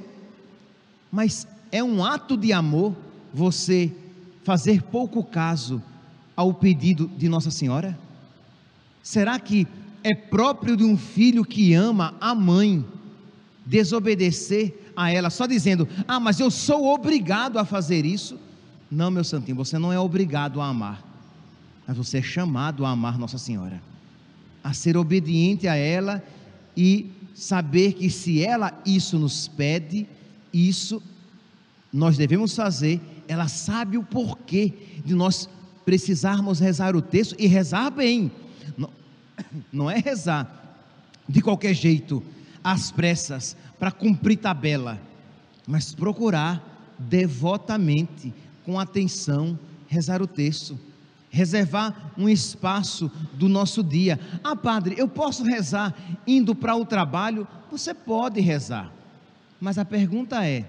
mas 1.11 1.47
é 1.73 1.82
um 1.82 2.04
ato 2.04 2.37
de 2.37 2.52
amor 2.52 2.95
você 3.32 3.91
fazer 4.45 4.82
pouco 4.82 5.25
caso 5.25 5.82
ao 6.37 6.52
pedido 6.52 7.08
de 7.17 7.28
Nossa 7.28 7.50
Senhora? 7.50 7.99
Será 9.02 9.39
que 9.39 9.67
é 10.02 10.15
próprio 10.15 10.76
de 10.76 10.84
um 10.84 10.97
filho 10.97 11.45
que 11.45 11.75
ama 11.75 12.15
a 12.21 12.34
mãe 12.34 12.84
desobedecer 13.65 14.93
a 14.97 15.10
ela 15.10 15.30
só 15.30 15.47
dizendo: 15.47 15.89
Ah, 16.06 16.21
mas 16.21 16.41
eu 16.41 16.50
sou 16.50 16.93
obrigado 16.93 17.58
a 17.58 17.65
fazer 17.65 18.04
isso. 18.04 18.39
Não, 18.91 19.10
meu 19.10 19.23
santinho, 19.23 19.56
você 19.56 19.78
não 19.78 19.93
é 19.93 19.99
obrigado 19.99 20.60
a 20.60 20.67
amar, 20.67 21.02
mas 21.86 21.97
você 21.97 22.19
é 22.19 22.23
chamado 22.23 22.84
a 22.84 22.91
amar 22.91 23.19
Nossa 23.19 23.39
Senhora, 23.39 23.80
a 24.65 24.73
ser 24.73 24.97
obediente 24.97 25.69
a 25.69 25.76
ela 25.76 26.23
e 26.76 27.10
saber 27.34 27.95
que 27.95 28.10
se 28.10 28.43
ela 28.43 28.78
isso 28.84 29.19
nos 29.19 29.47
pede, 29.47 30.06
isso 30.52 31.02
nós 31.93 32.17
devemos 32.17 32.54
fazer. 32.54 33.00
Ela 33.28 33.47
sabe 33.47 33.97
o 33.97 34.02
porquê 34.02 34.73
de 35.04 35.15
nós 35.15 35.49
precisarmos 35.84 36.58
rezar 36.58 36.97
o 36.97 37.02
texto 37.02 37.36
e 37.39 37.47
rezar 37.47 37.91
bem. 37.91 38.30
Não, 39.73 39.91
é 39.91 39.99
rezar 39.99 40.78
de 41.28 41.41
qualquer 41.41 41.75
jeito, 41.75 42.23
às 42.63 42.91
pressas, 42.91 43.56
para 43.78 43.91
cumprir 43.91 44.36
tabela, 44.36 45.00
mas 45.67 45.95
procurar 45.95 46.95
devotamente, 46.99 48.34
com 48.65 48.78
atenção, 48.78 49.58
rezar 49.89 50.21
o 50.21 50.26
texto, 50.26 50.78
reservar 51.30 52.13
um 52.19 52.28
espaço 52.28 53.10
do 53.34 53.49
nosso 53.49 53.82
dia. 53.82 54.19
Ah, 54.43 54.56
padre, 54.56 54.97
eu 54.99 55.08
posso 55.08 55.45
rezar 55.45 55.97
indo 56.26 56.54
para 56.54 56.76
o 56.76 56.84
trabalho? 56.84 57.47
Você 57.71 57.95
pode 57.95 58.41
rezar, 58.41 58.93
mas 59.60 59.78
a 59.78 59.84
pergunta 59.84 60.45
é: 60.45 60.69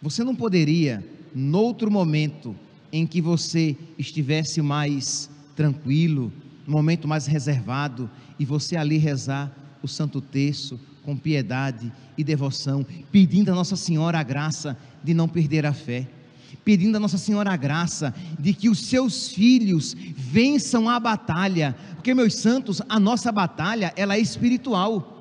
você 0.00 0.22
não 0.22 0.36
poderia, 0.36 1.04
noutro 1.34 1.90
momento 1.90 2.54
em 2.92 3.06
que 3.06 3.20
você 3.20 3.76
estivesse 3.98 4.60
mais 4.60 5.30
tranquilo, 5.56 6.32
momento 6.70 7.08
mais 7.08 7.26
reservado, 7.26 8.08
e 8.38 8.44
você 8.44 8.76
ali 8.76 8.96
rezar 8.96 9.52
o 9.82 9.88
Santo 9.88 10.20
Terço, 10.20 10.78
com 11.02 11.16
piedade 11.16 11.92
e 12.16 12.22
devoção, 12.22 12.86
pedindo 13.10 13.50
a 13.50 13.54
Nossa 13.54 13.76
Senhora 13.76 14.18
a 14.18 14.22
graça 14.22 14.76
de 15.02 15.14
não 15.14 15.28
perder 15.28 15.64
a 15.66 15.72
fé, 15.72 16.06
pedindo 16.64 16.96
a 16.96 17.00
Nossa 17.00 17.18
Senhora 17.18 17.50
a 17.50 17.56
graça 17.56 18.14
de 18.38 18.52
que 18.52 18.68
os 18.68 18.86
seus 18.86 19.28
filhos 19.28 19.94
vençam 20.16 20.88
a 20.88 21.00
batalha, 21.00 21.74
porque 21.94 22.14
meus 22.14 22.34
santos, 22.34 22.82
a 22.88 23.00
nossa 23.00 23.32
batalha, 23.32 23.92
ela 23.96 24.16
é 24.16 24.20
espiritual. 24.20 25.16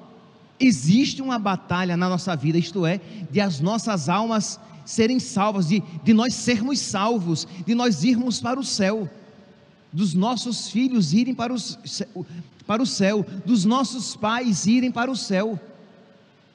Existe 0.59 1.21
uma 1.21 1.39
batalha 1.39 1.95
na 1.95 2.09
nossa 2.09 2.35
vida, 2.35 2.57
isto 2.57 2.85
é, 2.85 2.99
de 3.31 3.39
as 3.39 3.61
nossas 3.61 4.09
almas 4.09 4.59
serem 4.85 5.19
salvas, 5.19 5.67
de, 5.67 5.81
de 6.03 6.13
nós 6.13 6.33
sermos 6.33 6.79
salvos, 6.79 7.47
de 7.65 7.75
nós 7.75 8.03
irmos 8.03 8.41
para 8.41 8.59
o 8.59 8.63
céu, 8.63 9.09
dos 9.91 10.13
nossos 10.13 10.69
filhos 10.69 11.13
irem 11.13 11.33
para, 11.33 11.53
os, 11.53 11.77
para 12.65 12.81
o 12.81 12.85
céu, 12.85 13.25
dos 13.45 13.65
nossos 13.65 14.15
pais 14.15 14.65
irem 14.65 14.91
para 14.91 15.09
o 15.09 15.15
céu. 15.15 15.59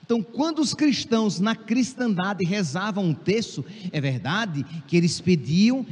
Então, 0.04 0.22
quando 0.22 0.60
os 0.60 0.74
cristãos 0.74 1.40
na 1.40 1.56
cristandade 1.56 2.44
rezavam 2.44 3.06
um 3.06 3.14
texto, 3.14 3.64
é 3.90 4.00
verdade 4.00 4.64
que 4.86 4.96
eles 4.96 5.20
pediam 5.20 5.84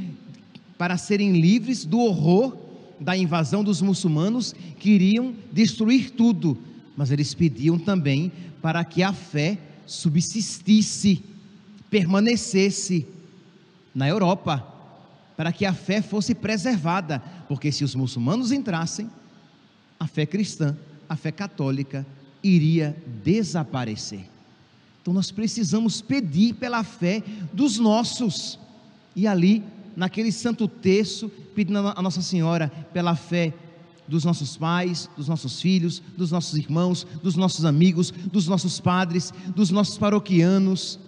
para 0.77 0.97
serem 0.97 1.39
livres 1.39 1.83
do 1.83 1.99
horror 1.99 2.55
da 2.99 3.17
invasão 3.17 3.63
dos 3.63 3.81
muçulmanos 3.81 4.53
que 4.79 4.91
iriam 4.91 5.33
destruir 5.51 6.11
tudo, 6.11 6.57
mas 6.95 7.11
eles 7.11 7.33
pediam 7.33 7.77
também 7.77 8.31
para 8.61 8.85
que 8.85 9.01
a 9.03 9.11
fé 9.11 9.57
subsistisse, 9.85 11.21
permanecesse 11.89 13.05
na 13.93 14.07
Europa, 14.07 14.72
para 15.35 15.51
que 15.51 15.65
a 15.65 15.73
fé 15.73 16.01
fosse 16.01 16.35
preservada, 16.35 17.19
porque 17.47 17.71
se 17.71 17.83
os 17.83 17.95
muçulmanos 17.95 18.51
entrassem, 18.51 19.09
a 19.99 20.07
fé 20.07 20.25
cristã, 20.25 20.75
a 21.07 21.15
fé 21.15 21.31
católica 21.31 22.05
iria 22.43 22.95
desaparecer. 23.23 24.29
Então 25.01 25.13
nós 25.13 25.31
precisamos 25.31 26.01
pedir 26.01 26.53
pela 26.55 26.83
fé 26.83 27.21
dos 27.51 27.77
nossos. 27.77 28.59
E 29.15 29.27
ali, 29.27 29.63
naquele 29.95 30.31
santo 30.31 30.67
texto, 30.67 31.29
pedindo 31.53 31.79
a 31.79 32.01
Nossa 32.01 32.21
Senhora 32.21 32.71
pela 32.93 33.15
fé 33.15 33.53
dos 34.07 34.23
nossos 34.23 34.57
pais, 34.57 35.09
dos 35.15 35.27
nossos 35.27 35.61
filhos, 35.61 36.01
dos 36.17 36.31
nossos 36.31 36.57
irmãos, 36.57 37.05
dos 37.21 37.35
nossos 37.35 37.65
amigos, 37.65 38.11
dos 38.11 38.47
nossos 38.47 38.79
padres, 38.79 39.33
dos 39.55 39.69
nossos 39.71 39.97
paroquianos, 39.97 40.99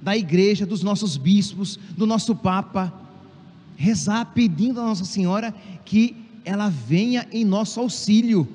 da 0.00 0.16
igreja, 0.16 0.64
dos 0.64 0.82
nossos 0.82 1.16
bispos, 1.16 1.78
do 1.96 2.06
nosso 2.06 2.34
Papa. 2.34 2.92
Rezar 3.80 4.32
pedindo 4.34 4.80
a 4.80 4.84
Nossa 4.84 5.04
Senhora 5.04 5.54
que 5.84 6.16
ela 6.44 6.68
venha 6.68 7.28
em 7.30 7.44
nosso 7.44 7.78
auxílio 7.78 8.48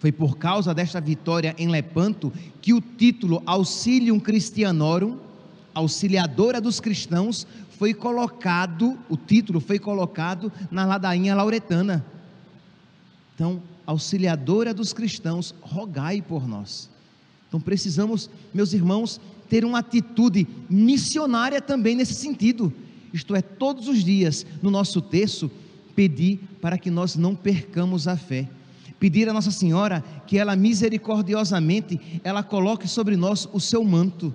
foi 0.00 0.10
por 0.10 0.36
causa 0.36 0.74
desta 0.74 1.00
vitória 1.00 1.54
em 1.56 1.68
Lepanto 1.68 2.32
que 2.60 2.74
o 2.74 2.80
título 2.80 3.40
Auxilium 3.46 4.18
Christianorum, 4.18 5.16
auxiliadora 5.72 6.60
dos 6.60 6.80
cristãos, 6.80 7.46
foi 7.78 7.94
colocado, 7.94 8.98
o 9.08 9.16
título 9.16 9.60
foi 9.60 9.78
colocado 9.78 10.50
na 10.72 10.84
ladainha 10.84 11.36
lauretana. 11.36 12.04
Então, 13.36 13.62
auxiliadora 13.86 14.74
dos 14.74 14.92
cristãos, 14.92 15.54
rogai 15.60 16.20
por 16.20 16.48
nós. 16.48 16.90
Então 17.46 17.60
precisamos, 17.60 18.28
meus 18.52 18.72
irmãos, 18.72 19.20
ter 19.48 19.64
uma 19.64 19.78
atitude 19.78 20.48
missionária 20.68 21.60
também 21.60 21.94
nesse 21.94 22.14
sentido. 22.14 22.72
Isto 23.12 23.34
é, 23.34 23.42
todos 23.42 23.88
os 23.88 24.04
dias 24.04 24.46
no 24.62 24.70
nosso 24.70 25.00
texto, 25.00 25.50
pedir 25.94 26.40
para 26.60 26.78
que 26.78 26.90
nós 26.90 27.16
não 27.16 27.34
percamos 27.34 28.08
a 28.08 28.16
fé 28.16 28.48
pedir 29.02 29.28
a 29.28 29.32
Nossa 29.32 29.50
Senhora 29.50 30.00
que 30.28 30.38
ela 30.38 30.54
misericordiosamente 30.54 32.00
ela 32.22 32.40
coloque 32.40 32.86
sobre 32.86 33.16
nós 33.16 33.48
o 33.52 33.58
seu 33.58 33.82
manto. 33.82 34.32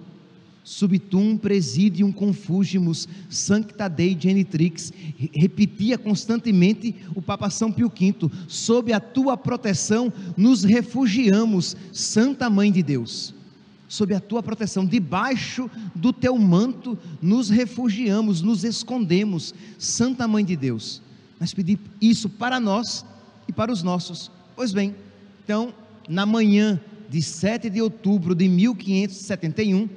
Subtum 0.61 1.37
presidium 1.37 2.11
confugimus 2.11 3.07
sancta 3.29 3.87
Dei 3.87 4.17
genitrix. 4.19 4.91
Repetia 5.33 5.97
constantemente 5.97 6.93
o 7.15 7.21
Papa 7.21 7.49
São 7.49 7.71
Pio 7.71 7.87
V: 7.87 8.29
sob 8.49 8.91
a 8.91 8.99
tua 8.99 9.37
proteção 9.37 10.11
nos 10.35 10.65
refugiamos, 10.65 11.77
Santa 11.93 12.49
Mãe 12.49 12.69
de 12.69 12.83
Deus. 12.83 13.33
Sob 13.87 14.13
a 14.13 14.19
tua 14.19 14.43
proteção, 14.43 14.85
debaixo 14.85 15.69
do 15.95 16.11
teu 16.11 16.37
manto 16.37 16.97
nos 17.21 17.49
refugiamos, 17.49 18.41
nos 18.41 18.63
escondemos, 18.63 19.55
Santa 19.77 20.27
Mãe 20.27 20.43
de 20.43 20.55
Deus. 20.55 21.01
Mas 21.39 21.53
pedir 21.53 21.79
isso 22.01 22.27
para 22.27 22.59
nós 22.59 23.05
e 23.47 23.53
para 23.53 23.71
os 23.71 23.83
nossos. 23.83 24.29
Pois 24.55 24.73
bem, 24.73 24.93
então, 25.43 25.73
na 26.09 26.25
manhã 26.25 26.81
de 27.09 27.21
7 27.21 27.69
de 27.69 27.81
outubro 27.81 28.35
de 28.35 28.49
1571, 28.49 29.89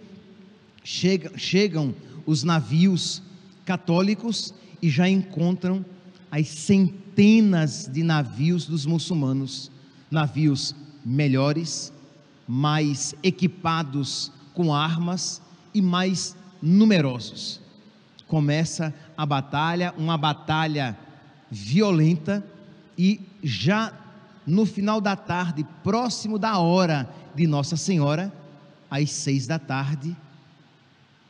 chega, 0.85 1.37
chegam 1.37 1.94
os 2.24 2.44
navios 2.44 3.22
católicos 3.64 4.55
e 4.81 4.88
já 4.88 5.09
encontram 5.09 5.85
as 6.31 6.46
centenas 6.48 7.90
de 7.92 8.03
navios 8.03 8.66
dos 8.66 8.87
muçulmanos, 8.87 9.70
navios 10.11 10.74
melhores, 11.05 11.92
mais 12.50 13.14
equipados 13.22 14.32
com 14.52 14.74
armas 14.74 15.40
e 15.72 15.80
mais 15.80 16.36
numerosos. 16.60 17.60
Começa 18.26 18.92
a 19.16 19.24
batalha, 19.24 19.94
uma 19.96 20.18
batalha 20.18 20.98
violenta 21.48 22.44
e 22.98 23.20
já 23.40 23.92
no 24.44 24.66
final 24.66 25.00
da 25.00 25.14
tarde, 25.14 25.64
próximo 25.84 26.40
da 26.40 26.58
hora 26.58 27.08
de 27.36 27.46
Nossa 27.46 27.76
Senhora, 27.76 28.32
às 28.90 29.12
seis 29.12 29.46
da 29.46 29.60
tarde, 29.60 30.16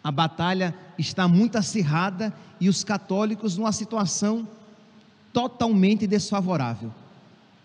a 0.02 0.11
batalha 0.11 0.74
está 0.96 1.28
muito 1.28 1.56
acirrada 1.56 2.33
e 2.59 2.66
os 2.66 2.83
católicos 2.83 3.59
numa 3.59 3.72
situação 3.72 4.48
totalmente 5.35 6.06
desfavorável. 6.06 6.90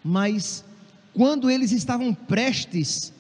Mas 0.04 0.66
quando 1.14 1.50
eles 1.50 1.72
estavam 1.72 2.14
prestes 2.14 3.14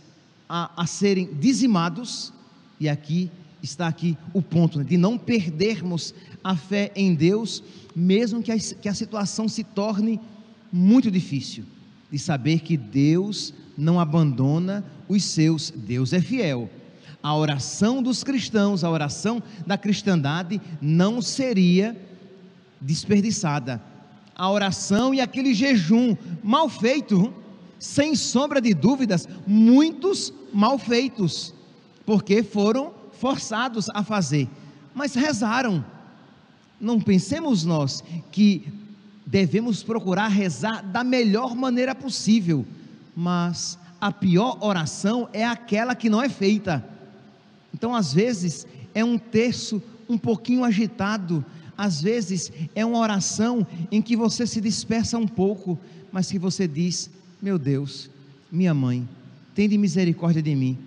a, 0.47 0.83
a 0.83 0.85
serem 0.85 1.33
dizimados, 1.33 2.33
e 2.79 2.89
aqui 2.89 3.31
está 3.61 3.87
aqui 3.87 4.17
o 4.33 4.41
ponto 4.41 4.79
né, 4.79 4.83
de 4.83 4.97
não 4.97 5.17
perdermos 5.17 6.13
a 6.43 6.55
fé 6.55 6.91
em 6.95 7.13
Deus, 7.13 7.63
mesmo 7.95 8.43
que 8.43 8.51
a, 8.51 8.57
que 8.57 8.87
a 8.87 8.93
situação 8.93 9.47
se 9.47 9.63
torne 9.63 10.19
muito 10.71 11.09
difícil 11.09 11.63
de 12.11 12.19
saber 12.19 12.59
que 12.59 12.77
Deus 12.77 13.53
não 13.77 13.99
abandona 13.99 14.85
os 15.07 15.23
seus, 15.23 15.71
Deus 15.71 16.13
é 16.13 16.21
fiel. 16.21 16.69
A 17.21 17.35
oração 17.35 18.03
dos 18.03 18.23
cristãos, 18.23 18.83
a 18.83 18.89
oração 18.89 19.41
da 19.65 19.77
cristandade 19.77 20.61
não 20.79 21.21
seria 21.21 21.99
desperdiçada. 22.79 23.81
A 24.35 24.51
oração 24.51 25.13
e 25.13 25.19
aquele 25.19 25.53
jejum 25.53 26.15
mal 26.43 26.69
feito, 26.69 27.33
sem 27.79 28.15
sombra 28.15 28.61
de 28.61 28.73
dúvidas, 28.73 29.27
muitos 29.45 30.33
mal 30.53 30.77
feitos, 30.77 31.53
porque 32.05 32.43
foram 32.43 32.93
forçados 33.19 33.89
a 33.89 34.03
fazer, 34.03 34.47
mas 34.93 35.15
rezaram. 35.15 35.83
Não 36.79 36.99
pensemos 36.99 37.63
nós 37.63 38.03
que 38.31 38.67
devemos 39.25 39.81
procurar 39.81 40.27
rezar 40.27 40.81
da 40.83 41.03
melhor 41.03 41.55
maneira 41.55 41.95
possível, 41.95 42.65
mas 43.15 43.79
a 43.99 44.11
pior 44.11 44.57
oração 44.61 45.27
é 45.33 45.45
aquela 45.45 45.95
que 45.95 46.09
não 46.09 46.21
é 46.21 46.29
feita. 46.29 46.85
Então, 47.73 47.95
às 47.95 48.13
vezes, 48.13 48.67
é 48.93 49.03
um 49.03 49.17
terço 49.17 49.81
um 50.07 50.17
pouquinho 50.17 50.63
agitado, 50.63 51.43
às 51.77 52.01
vezes 52.01 52.51
é 52.73 52.85
uma 52.85 52.99
oração 52.99 53.65
em 53.91 54.01
que 54.01 54.15
você 54.15 54.47
se 54.47 54.61
dispersa 54.61 55.17
um 55.17 55.27
pouco, 55.27 55.77
mas 56.11 56.31
que 56.31 56.39
você 56.39 56.67
diz: 56.67 57.09
Meu 57.41 57.59
Deus, 57.59 58.09
minha 58.51 58.73
mãe, 58.73 59.07
tem 59.53 59.67
de 59.67 59.77
misericórdia 59.77 60.41
de 60.41 60.55
mim. 60.55 60.77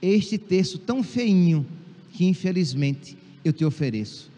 Este 0.00 0.36
terço 0.38 0.78
tão 0.78 1.02
feinho 1.02 1.66
que 2.12 2.24
infelizmente 2.26 3.16
eu 3.44 3.52
te 3.52 3.64
ofereço. 3.64 4.30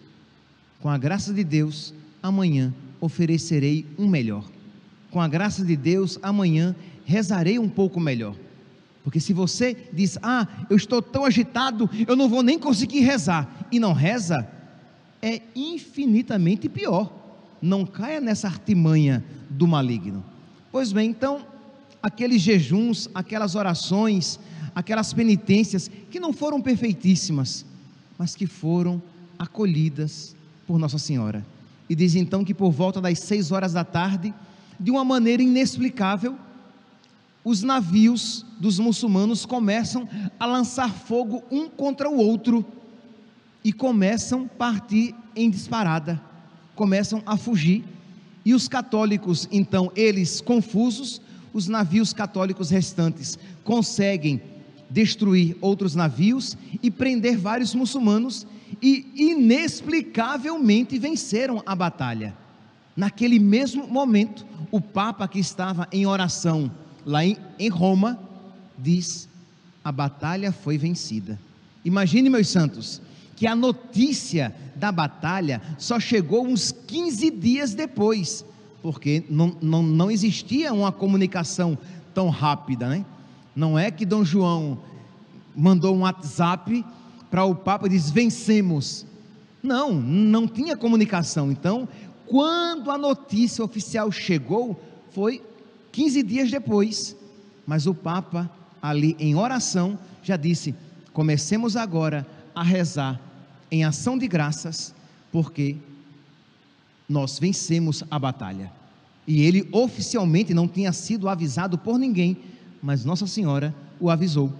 Com 0.81 0.89
a 0.89 0.97
graça 0.97 1.33
de 1.33 1.43
Deus, 1.43 1.93
amanhã 2.23 2.73
oferecerei 3.01 3.85
um 3.99 4.07
melhor. 4.09 4.45
Com 5.11 5.21
a 5.21 5.29
graça 5.29 5.65
de 5.65 5.77
Deus, 5.77 6.19
amanhã 6.23 6.75
rezarei 7.05 7.59
um 7.59 7.69
pouco 7.69 7.99
melhor. 7.99 8.37
Porque 9.03 9.21
se 9.21 9.33
você 9.33 9.77
diz, 9.93 10.19
ah, 10.23 10.47
eu 10.69 10.77
estou 10.77 11.01
tão 11.01 11.25
agitado, 11.25 11.89
eu 12.07 12.15
não 12.15 12.29
vou 12.29 12.43
nem 12.43 12.59
conseguir 12.59 13.01
rezar, 13.01 13.67
e 13.73 13.81
não 13.81 13.93
reza, 13.93 14.47
é 15.23 15.41
infinitamente 15.57 16.69
pior. 16.69 17.13
Não 17.61 17.87
caia 17.87 18.21
nessa 18.21 18.47
artimanha 18.47 19.25
do 19.49 19.67
maligno. 19.67 20.23
Pois 20.71 20.93
bem, 20.93 21.11
então, 21.11 21.47
aqueles 22.03 22.43
jejuns, 22.43 23.09
aquelas 23.15 23.55
orações, 23.55 24.39
aquelas 24.75 25.13
penitências 25.13 25.91
que 26.11 26.21
não 26.21 26.33
foram 26.33 26.61
perfeitíssimas, 26.61 27.65
mas 28.17 28.35
que 28.35 28.47
foram 28.47 29.03
acolhidas 29.39 30.37
por 30.67 30.79
Nossa 30.79 30.99
Senhora 30.99 31.45
e 31.89 31.95
diz 31.95 32.15
então 32.15 32.45
que 32.45 32.53
por 32.53 32.71
volta 32.71 33.01
das 33.01 33.19
seis 33.21 33.51
horas 33.51 33.73
da 33.73 33.85
tarde, 33.85 34.35
de 34.79 34.91
uma 34.91 35.05
maneira 35.05 35.43
inexplicável, 35.43 36.37
os 37.43 37.63
navios 37.63 38.45
dos 38.61 38.79
muçulmanos 38.79 39.47
começam 39.47 40.07
a 40.39 40.45
lançar 40.45 40.93
fogo 40.93 41.43
um 41.51 41.69
contra 41.69 42.11
o 42.11 42.17
outro 42.17 42.65
e 43.65 43.73
começam 43.73 44.45
a 44.45 44.57
partir 44.57 45.15
em 45.35 45.49
disparada, 45.49 46.21
começam 46.75 47.23
a 47.25 47.37
fugir. 47.37 47.85
E 48.49 48.55
os 48.55 48.67
católicos, 48.67 49.47
então, 49.53 49.93
eles 49.95 50.41
confusos, 50.41 51.21
os 51.53 51.69
navios 51.69 52.15
católicos 52.15 52.71
restantes 52.71 53.39
conseguem 53.63 54.41
destruir 54.89 55.55
outros 55.61 55.95
navios 55.95 56.57
e 56.83 56.91
prender 56.91 57.37
vários 57.37 57.75
muçulmanos 57.75 58.47
e 58.81 59.07
inexplicavelmente 59.15 60.99
venceram 60.99 61.63
a 61.67 61.77
batalha. 61.77 62.35
Naquele 62.97 63.39
mesmo 63.39 63.87
momento, 63.87 64.47
o 64.71 64.81
Papa 64.81 65.29
que 65.29 65.39
estava 65.39 65.87
em 65.93 66.07
oração 66.07 66.71
lá 67.05 67.23
em, 67.23 67.37
em 67.59 67.69
Roma 67.69 68.19
diz: 68.79 69.29
a 69.85 69.93
batalha 69.93 70.53
foi 70.53 70.79
vencida. 70.79 71.39
Imagine, 71.85 72.31
meus 72.31 72.49
santos, 72.49 73.03
que 73.37 73.47
a 73.47 73.55
notícia 73.55 74.57
da 74.79 74.93
batalha 74.93 75.61
só 75.77 75.99
chegou 75.99 76.47
uns 76.47 76.73
15 76.73 77.31
dias 77.31 77.75
depois, 77.75 78.45
porque 78.81 79.25
não, 79.29 79.57
não, 79.61 79.83
não 79.83 80.11
existia 80.11 80.73
uma 80.73 80.93
comunicação 80.93 81.77
tão 82.15 82.29
rápida, 82.29 82.89
né? 82.89 83.05
Não 83.55 83.79
é 83.79 83.91
que 83.91 84.07
Dom 84.07 84.25
João 84.25 84.79
mandou 85.55 85.97
um 85.97 86.01
WhatsApp 86.01 86.85
para 87.31 87.45
o 87.45 87.55
Papa 87.55 87.87
e 87.87 87.91
diz: 87.91 88.11
vencemos. 88.11 89.05
Não, 89.61 89.93
não 89.93 90.47
tinha 90.47 90.77
comunicação. 90.77 91.51
Então, 91.51 91.89
quando 92.27 92.93
a 92.93 92.97
notícia 92.97 93.65
oficial 93.65 94.13
chegou, 94.13 94.81
foi 95.11 95.43
15 95.91 96.23
dias 96.23 96.51
depois. 96.51 97.17
Mas 97.67 97.87
o 97.87 97.93
Papa, 97.93 98.49
ali 98.81 99.17
em 99.19 99.35
oração, 99.35 99.99
já 100.23 100.37
disse: 100.37 100.75
comecemos 101.13 101.77
agora 101.77 102.25
a 102.55 102.63
rezar 102.63 103.21
em 103.71 103.85
ação 103.85 104.17
de 104.19 104.27
graças, 104.27 104.95
porque 105.31 105.77
nós 107.09 107.39
vencemos 107.39 108.05
a 108.11 108.19
batalha. 108.19 108.73
E 109.27 109.43
ele 109.43 109.69
oficialmente 109.73 110.55
não 110.55 110.67
tinha 110.67 110.93
sido 110.93 111.29
avisado 111.29 111.77
por 111.77 111.99
ninguém, 111.99 112.37
mas 112.83 113.05
Nossa 113.05 113.27
Senhora 113.27 113.75
o 114.01 114.11
avisou. 114.11 114.53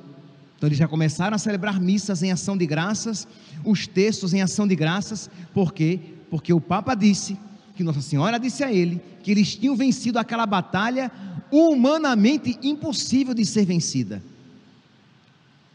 Então 0.57 0.69
eles 0.69 0.79
já 0.79 0.89
começaram 0.89 1.35
a 1.35 1.39
celebrar 1.39 1.81
missas 1.81 2.23
em 2.23 2.33
ação 2.33 2.57
de 2.57 2.67
graças, 2.67 3.27
os 3.65 3.87
textos 3.87 4.35
em 4.35 4.43
ação 4.43 4.67
de 4.67 4.75
graças, 4.75 5.31
por 5.55 5.73
quê? 5.73 6.01
Porque 6.31 6.53
o 6.53 6.61
Papa 6.61 6.95
disse, 6.95 7.39
que 7.79 7.85
Nossa 7.85 8.01
Senhora 8.01 8.41
disse 8.41 8.65
a 8.65 8.73
ele, 8.73 9.01
que 9.23 9.31
eles 9.31 9.55
tinham 9.55 9.77
vencido 9.77 10.19
aquela 10.19 10.45
batalha 10.45 11.13
humanamente 11.49 12.59
impossível 12.61 13.33
de 13.33 13.47
ser 13.47 13.65
vencida. 13.65 14.21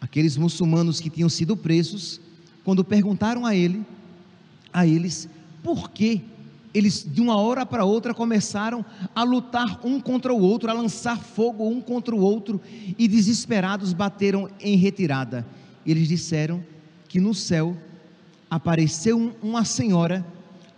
Aqueles 0.02 0.36
muçulmanos 0.36 1.00
que 1.00 1.10
tinham 1.10 1.30
sido 1.30 1.56
presos, 1.56 2.20
quando 2.64 2.84
perguntaram 2.84 3.46
a 3.46 3.56
ele, 3.56 3.86
a 4.72 4.86
eles, 4.88 5.30
por 5.62 5.92
que 5.92 6.22
eles 6.74 7.06
de 7.08 7.22
uma 7.22 7.38
hora 7.38 7.66
para 7.66 7.86
outra 7.86 8.14
começaram 8.14 8.84
a 9.14 9.24
lutar 9.24 9.80
um 9.86 10.00
contra 10.00 10.34
o 10.34 10.42
outro, 10.42 10.70
a 10.70 10.74
lançar 10.74 11.20
fogo 11.20 11.68
um 11.68 11.80
contra 11.80 12.16
o 12.16 12.20
outro 12.20 12.60
e 12.98 13.08
desesperados 13.08 13.94
bateram 13.94 14.50
em 14.60 14.76
retirada. 14.76 15.46
Eles 15.86 16.08
disseram 16.08 16.64
que 17.08 17.20
no 17.20 17.34
céu 17.34 17.78
apareceu 18.50 19.36
uma 19.42 19.64
senhora 19.64 20.26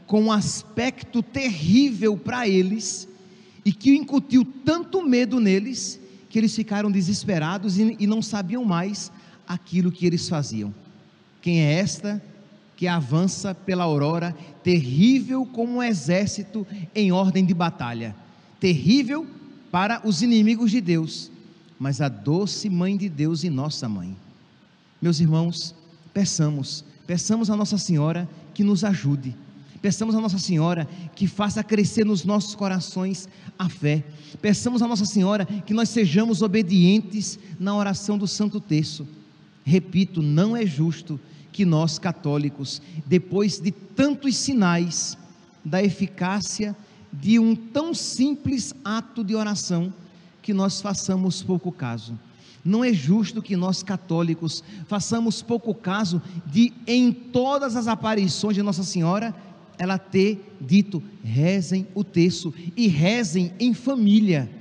com 0.05 0.23
um 0.23 0.31
aspecto 0.31 1.23
terrível 1.23 2.17
para 2.17 2.47
eles 2.47 3.07
e 3.63 3.71
que 3.71 3.95
incutiu 3.95 4.45
tanto 4.65 5.01
medo 5.01 5.39
neles 5.39 5.99
que 6.29 6.37
eles 6.37 6.53
ficaram 6.53 6.91
desesperados 6.91 7.77
e, 7.77 7.95
e 7.99 8.05
não 8.05 8.21
sabiam 8.21 8.65
mais 8.65 9.11
aquilo 9.47 9.91
que 9.91 10.05
eles 10.05 10.27
faziam. 10.27 10.73
Quem 11.45 11.61
é 11.61 11.73
esta 11.73 12.19
que 12.75 12.87
avança 12.87 13.53
pela 13.53 13.83
aurora, 13.83 14.35
terrível 14.63 15.45
como 15.45 15.75
um 15.75 15.83
exército 15.83 16.65
em 16.95 17.11
ordem 17.11 17.45
de 17.45 17.53
batalha? 17.53 18.15
Terrível 18.59 19.27
para 19.69 20.01
os 20.03 20.23
inimigos 20.23 20.71
de 20.71 20.81
Deus, 20.81 21.29
mas 21.77 22.01
a 22.01 22.09
doce 22.09 22.67
mãe 22.67 22.97
de 22.97 23.07
Deus 23.07 23.43
e 23.43 23.51
nossa 23.51 23.87
mãe. 23.87 24.17
Meus 24.99 25.19
irmãos, 25.19 25.75
peçamos, 26.11 26.83
peçamos 27.05 27.51
a 27.51 27.55
Nossa 27.55 27.77
Senhora 27.77 28.27
que 28.51 28.63
nos 28.63 28.83
ajude 28.83 29.35
Peçamos 29.85 30.15
a 30.15 30.19
Nossa 30.19 30.39
Senhora 30.39 30.89
que 31.15 31.27
faça 31.27 31.63
crescer 31.63 32.03
nos 32.03 32.25
nossos 32.25 32.55
corações 32.55 33.29
a 33.57 33.69
fé. 33.69 34.03
Peçamos 34.41 34.81
a 34.81 34.87
Nossa 34.87 35.05
Senhora 35.05 35.45
que 35.45 35.75
nós 35.75 35.89
sejamos 35.89 36.41
obedientes 36.41 37.37
na 37.59 37.75
oração 37.75 38.17
do 38.17 38.25
Santo 38.25 38.59
Terço. 38.59 39.07
Repito, 39.63 40.23
não 40.23 40.57
é 40.57 40.65
justo 40.65 41.19
que 41.55 41.63
nós 41.63 41.97
católicos, 41.97 42.81
depois 43.05 43.61
de 43.61 43.71
tantos 43.71 44.35
sinais 44.35 45.17
da 45.63 45.81
eficácia 45.81 46.75
de 47.13 47.39
um 47.39 47.55
tão 47.55 47.93
simples 47.93 48.75
ato 48.83 49.23
de 49.23 49.33
oração, 49.33 49.93
que 50.41 50.53
nós 50.53 50.81
façamos 50.81 51.41
pouco 51.41 51.71
caso. 51.71 52.19
Não 52.63 52.83
é 52.83 52.91
justo 52.91 53.41
que 53.41 53.55
nós 53.55 53.81
católicos 53.81 54.65
façamos 54.85 55.41
pouco 55.41 55.73
caso 55.73 56.21
de, 56.45 56.73
em 56.85 57.13
todas 57.13 57.77
as 57.77 57.87
aparições 57.87 58.55
de 58.55 58.61
Nossa 58.61 58.83
Senhora, 58.83 59.33
ela 59.77 59.97
ter 59.97 60.57
dito: 60.59 61.01
rezem 61.23 61.87
o 61.95 62.03
texto 62.03 62.53
e 62.75 62.89
rezem 62.89 63.53
em 63.61 63.73
família. 63.73 64.51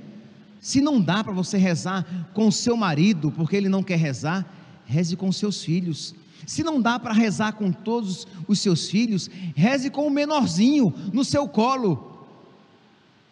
Se 0.61 0.79
não 0.79 1.01
dá 1.01 1.21
para 1.25 1.33
você 1.33 1.57
rezar 1.57 2.29
com 2.33 2.49
seu 2.49 2.77
marido, 2.77 3.31
porque 3.31 3.57
ele 3.57 3.67
não 3.67 3.83
quer 3.83 3.97
rezar, 3.97 4.49
reze 4.85 5.17
com 5.17 5.29
seus 5.29 5.61
filhos. 5.61 6.15
Se 6.45 6.63
não 6.63 6.81
dá 6.81 6.99
para 6.99 7.13
rezar 7.13 7.53
com 7.53 7.71
todos 7.71 8.27
os 8.47 8.59
seus 8.59 8.89
filhos, 8.89 9.29
reze 9.55 9.89
com 9.89 10.07
o 10.07 10.11
menorzinho 10.11 10.93
no 11.13 11.23
seu 11.23 11.47
colo. 11.47 12.27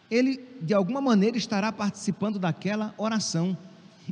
Ele, 0.09 0.39
de 0.61 0.73
alguma 0.73 1.01
maneira, 1.01 1.37
estará 1.37 1.71
participando 1.71 2.37
daquela 2.37 2.93
oração. 2.97 3.57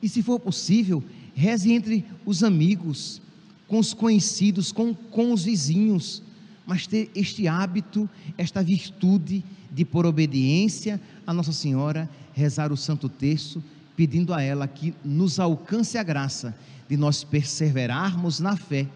E 0.02 0.10
se 0.10 0.24
for 0.24 0.40
possível, 0.40 1.04
reze 1.34 1.72
entre 1.72 2.06
os 2.26 2.44
amigos, 2.44 3.22
com 3.68 3.80
os 3.80 3.94
conhecidos, 3.94 4.72
com, 4.72 4.94
com 4.94 5.34
os 5.34 5.44
vizinhos 5.44 6.24
mas 6.66 6.88
ter 6.88 7.12
este 7.16 7.50
hábito, 7.50 8.10
esta 8.38 8.64
virtude 8.64 9.44
de, 9.72 9.84
por 9.86 10.06
obediência 10.06 11.02
a 11.26 11.34
Nossa 11.34 11.52
Senhora, 11.52 12.10
rezar 12.34 12.72
o 12.72 12.78
Santo 12.78 13.10
Terço, 13.10 13.64
pedindo 14.02 14.34
a 14.34 14.42
ela 14.42 14.68
que 14.68 14.96
nos 15.06 15.40
alcance 15.40 15.96
a 15.96 16.02
graça 16.02 16.56
de 16.90 16.98
nós 16.98 17.24
perseverarmos 17.24 18.40
na 18.40 18.58
fé, 18.58 18.88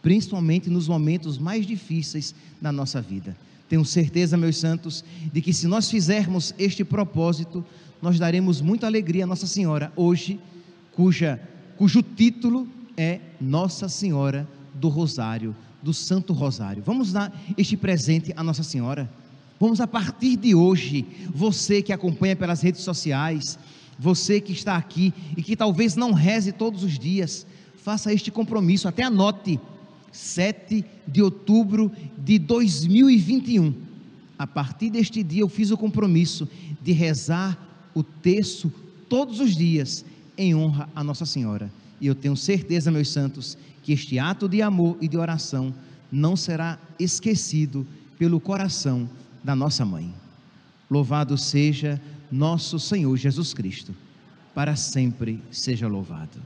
principalmente 0.00 0.70
nos 0.70 0.86
momentos 0.86 1.38
mais 1.38 1.66
difíceis 1.66 2.32
da 2.62 2.70
nossa 2.70 3.02
vida. 3.02 3.36
Tenho 3.68 3.84
certeza, 3.84 4.36
meus 4.36 4.56
santos, 4.56 5.04
de 5.32 5.42
que 5.42 5.52
se 5.52 5.66
nós 5.66 5.90
fizermos 5.90 6.54
este 6.56 6.84
propósito, 6.84 7.64
nós 8.00 8.16
daremos 8.16 8.60
muita 8.60 8.86
alegria 8.86 9.24
a 9.24 9.26
Nossa 9.26 9.48
Senhora 9.48 9.92
hoje, 9.96 10.38
cuja, 10.92 11.40
cujo 11.76 12.00
título 12.00 12.68
é 12.96 13.18
Nossa 13.40 13.88
Senhora 13.88 14.46
do 14.72 14.86
Rosário 14.86 15.52
do 15.82 15.92
Santo 15.92 16.32
Rosário. 16.32 16.80
Vamos 16.86 17.12
dar 17.12 17.32
este 17.58 17.76
presente 17.76 18.32
à 18.36 18.44
Nossa 18.44 18.62
Senhora. 18.62 19.10
Vamos 19.58 19.80
a 19.80 19.86
partir 19.86 20.36
de 20.36 20.54
hoje, 20.54 21.04
você 21.34 21.80
que 21.80 21.92
acompanha 21.92 22.36
pelas 22.36 22.60
redes 22.60 22.82
sociais, 22.82 23.58
você 23.98 24.40
que 24.40 24.52
está 24.52 24.76
aqui 24.76 25.12
e 25.36 25.42
que 25.42 25.56
talvez 25.56 25.96
não 25.96 26.12
reze 26.12 26.52
todos 26.52 26.82
os 26.82 26.98
dias, 26.98 27.46
faça 27.76 28.12
este 28.12 28.30
compromisso, 28.30 28.88
até 28.88 29.02
anote, 29.02 29.60
7 30.10 30.84
de 31.06 31.22
outubro 31.22 31.90
de 32.16 32.38
2021. 32.38 33.74
A 34.38 34.46
partir 34.46 34.90
deste 34.90 35.22
dia 35.22 35.42
eu 35.42 35.48
fiz 35.48 35.70
o 35.70 35.76
compromisso 35.76 36.48
de 36.82 36.92
rezar 36.92 37.58
o 37.94 38.02
terço 38.02 38.72
todos 39.08 39.40
os 39.40 39.56
dias 39.56 40.04
em 40.36 40.54
honra 40.54 40.88
a 40.94 41.04
Nossa 41.04 41.26
Senhora. 41.26 41.70
E 42.00 42.06
eu 42.06 42.14
tenho 42.14 42.36
certeza, 42.36 42.90
meus 42.90 43.08
santos, 43.10 43.56
que 43.82 43.92
este 43.92 44.18
ato 44.18 44.48
de 44.48 44.62
amor 44.62 44.96
e 45.00 45.08
de 45.08 45.16
oração 45.16 45.74
não 46.10 46.36
será 46.36 46.78
esquecido 46.98 47.86
pelo 48.18 48.40
coração 48.40 49.08
da 49.42 49.54
nossa 49.54 49.84
mãe. 49.84 50.12
Louvado 50.90 51.36
seja 51.36 52.00
nosso 52.34 52.80
Senhor 52.80 53.16
Jesus 53.16 53.54
Cristo, 53.54 53.94
para 54.52 54.74
sempre 54.74 55.40
seja 55.52 55.86
louvado. 55.86 56.40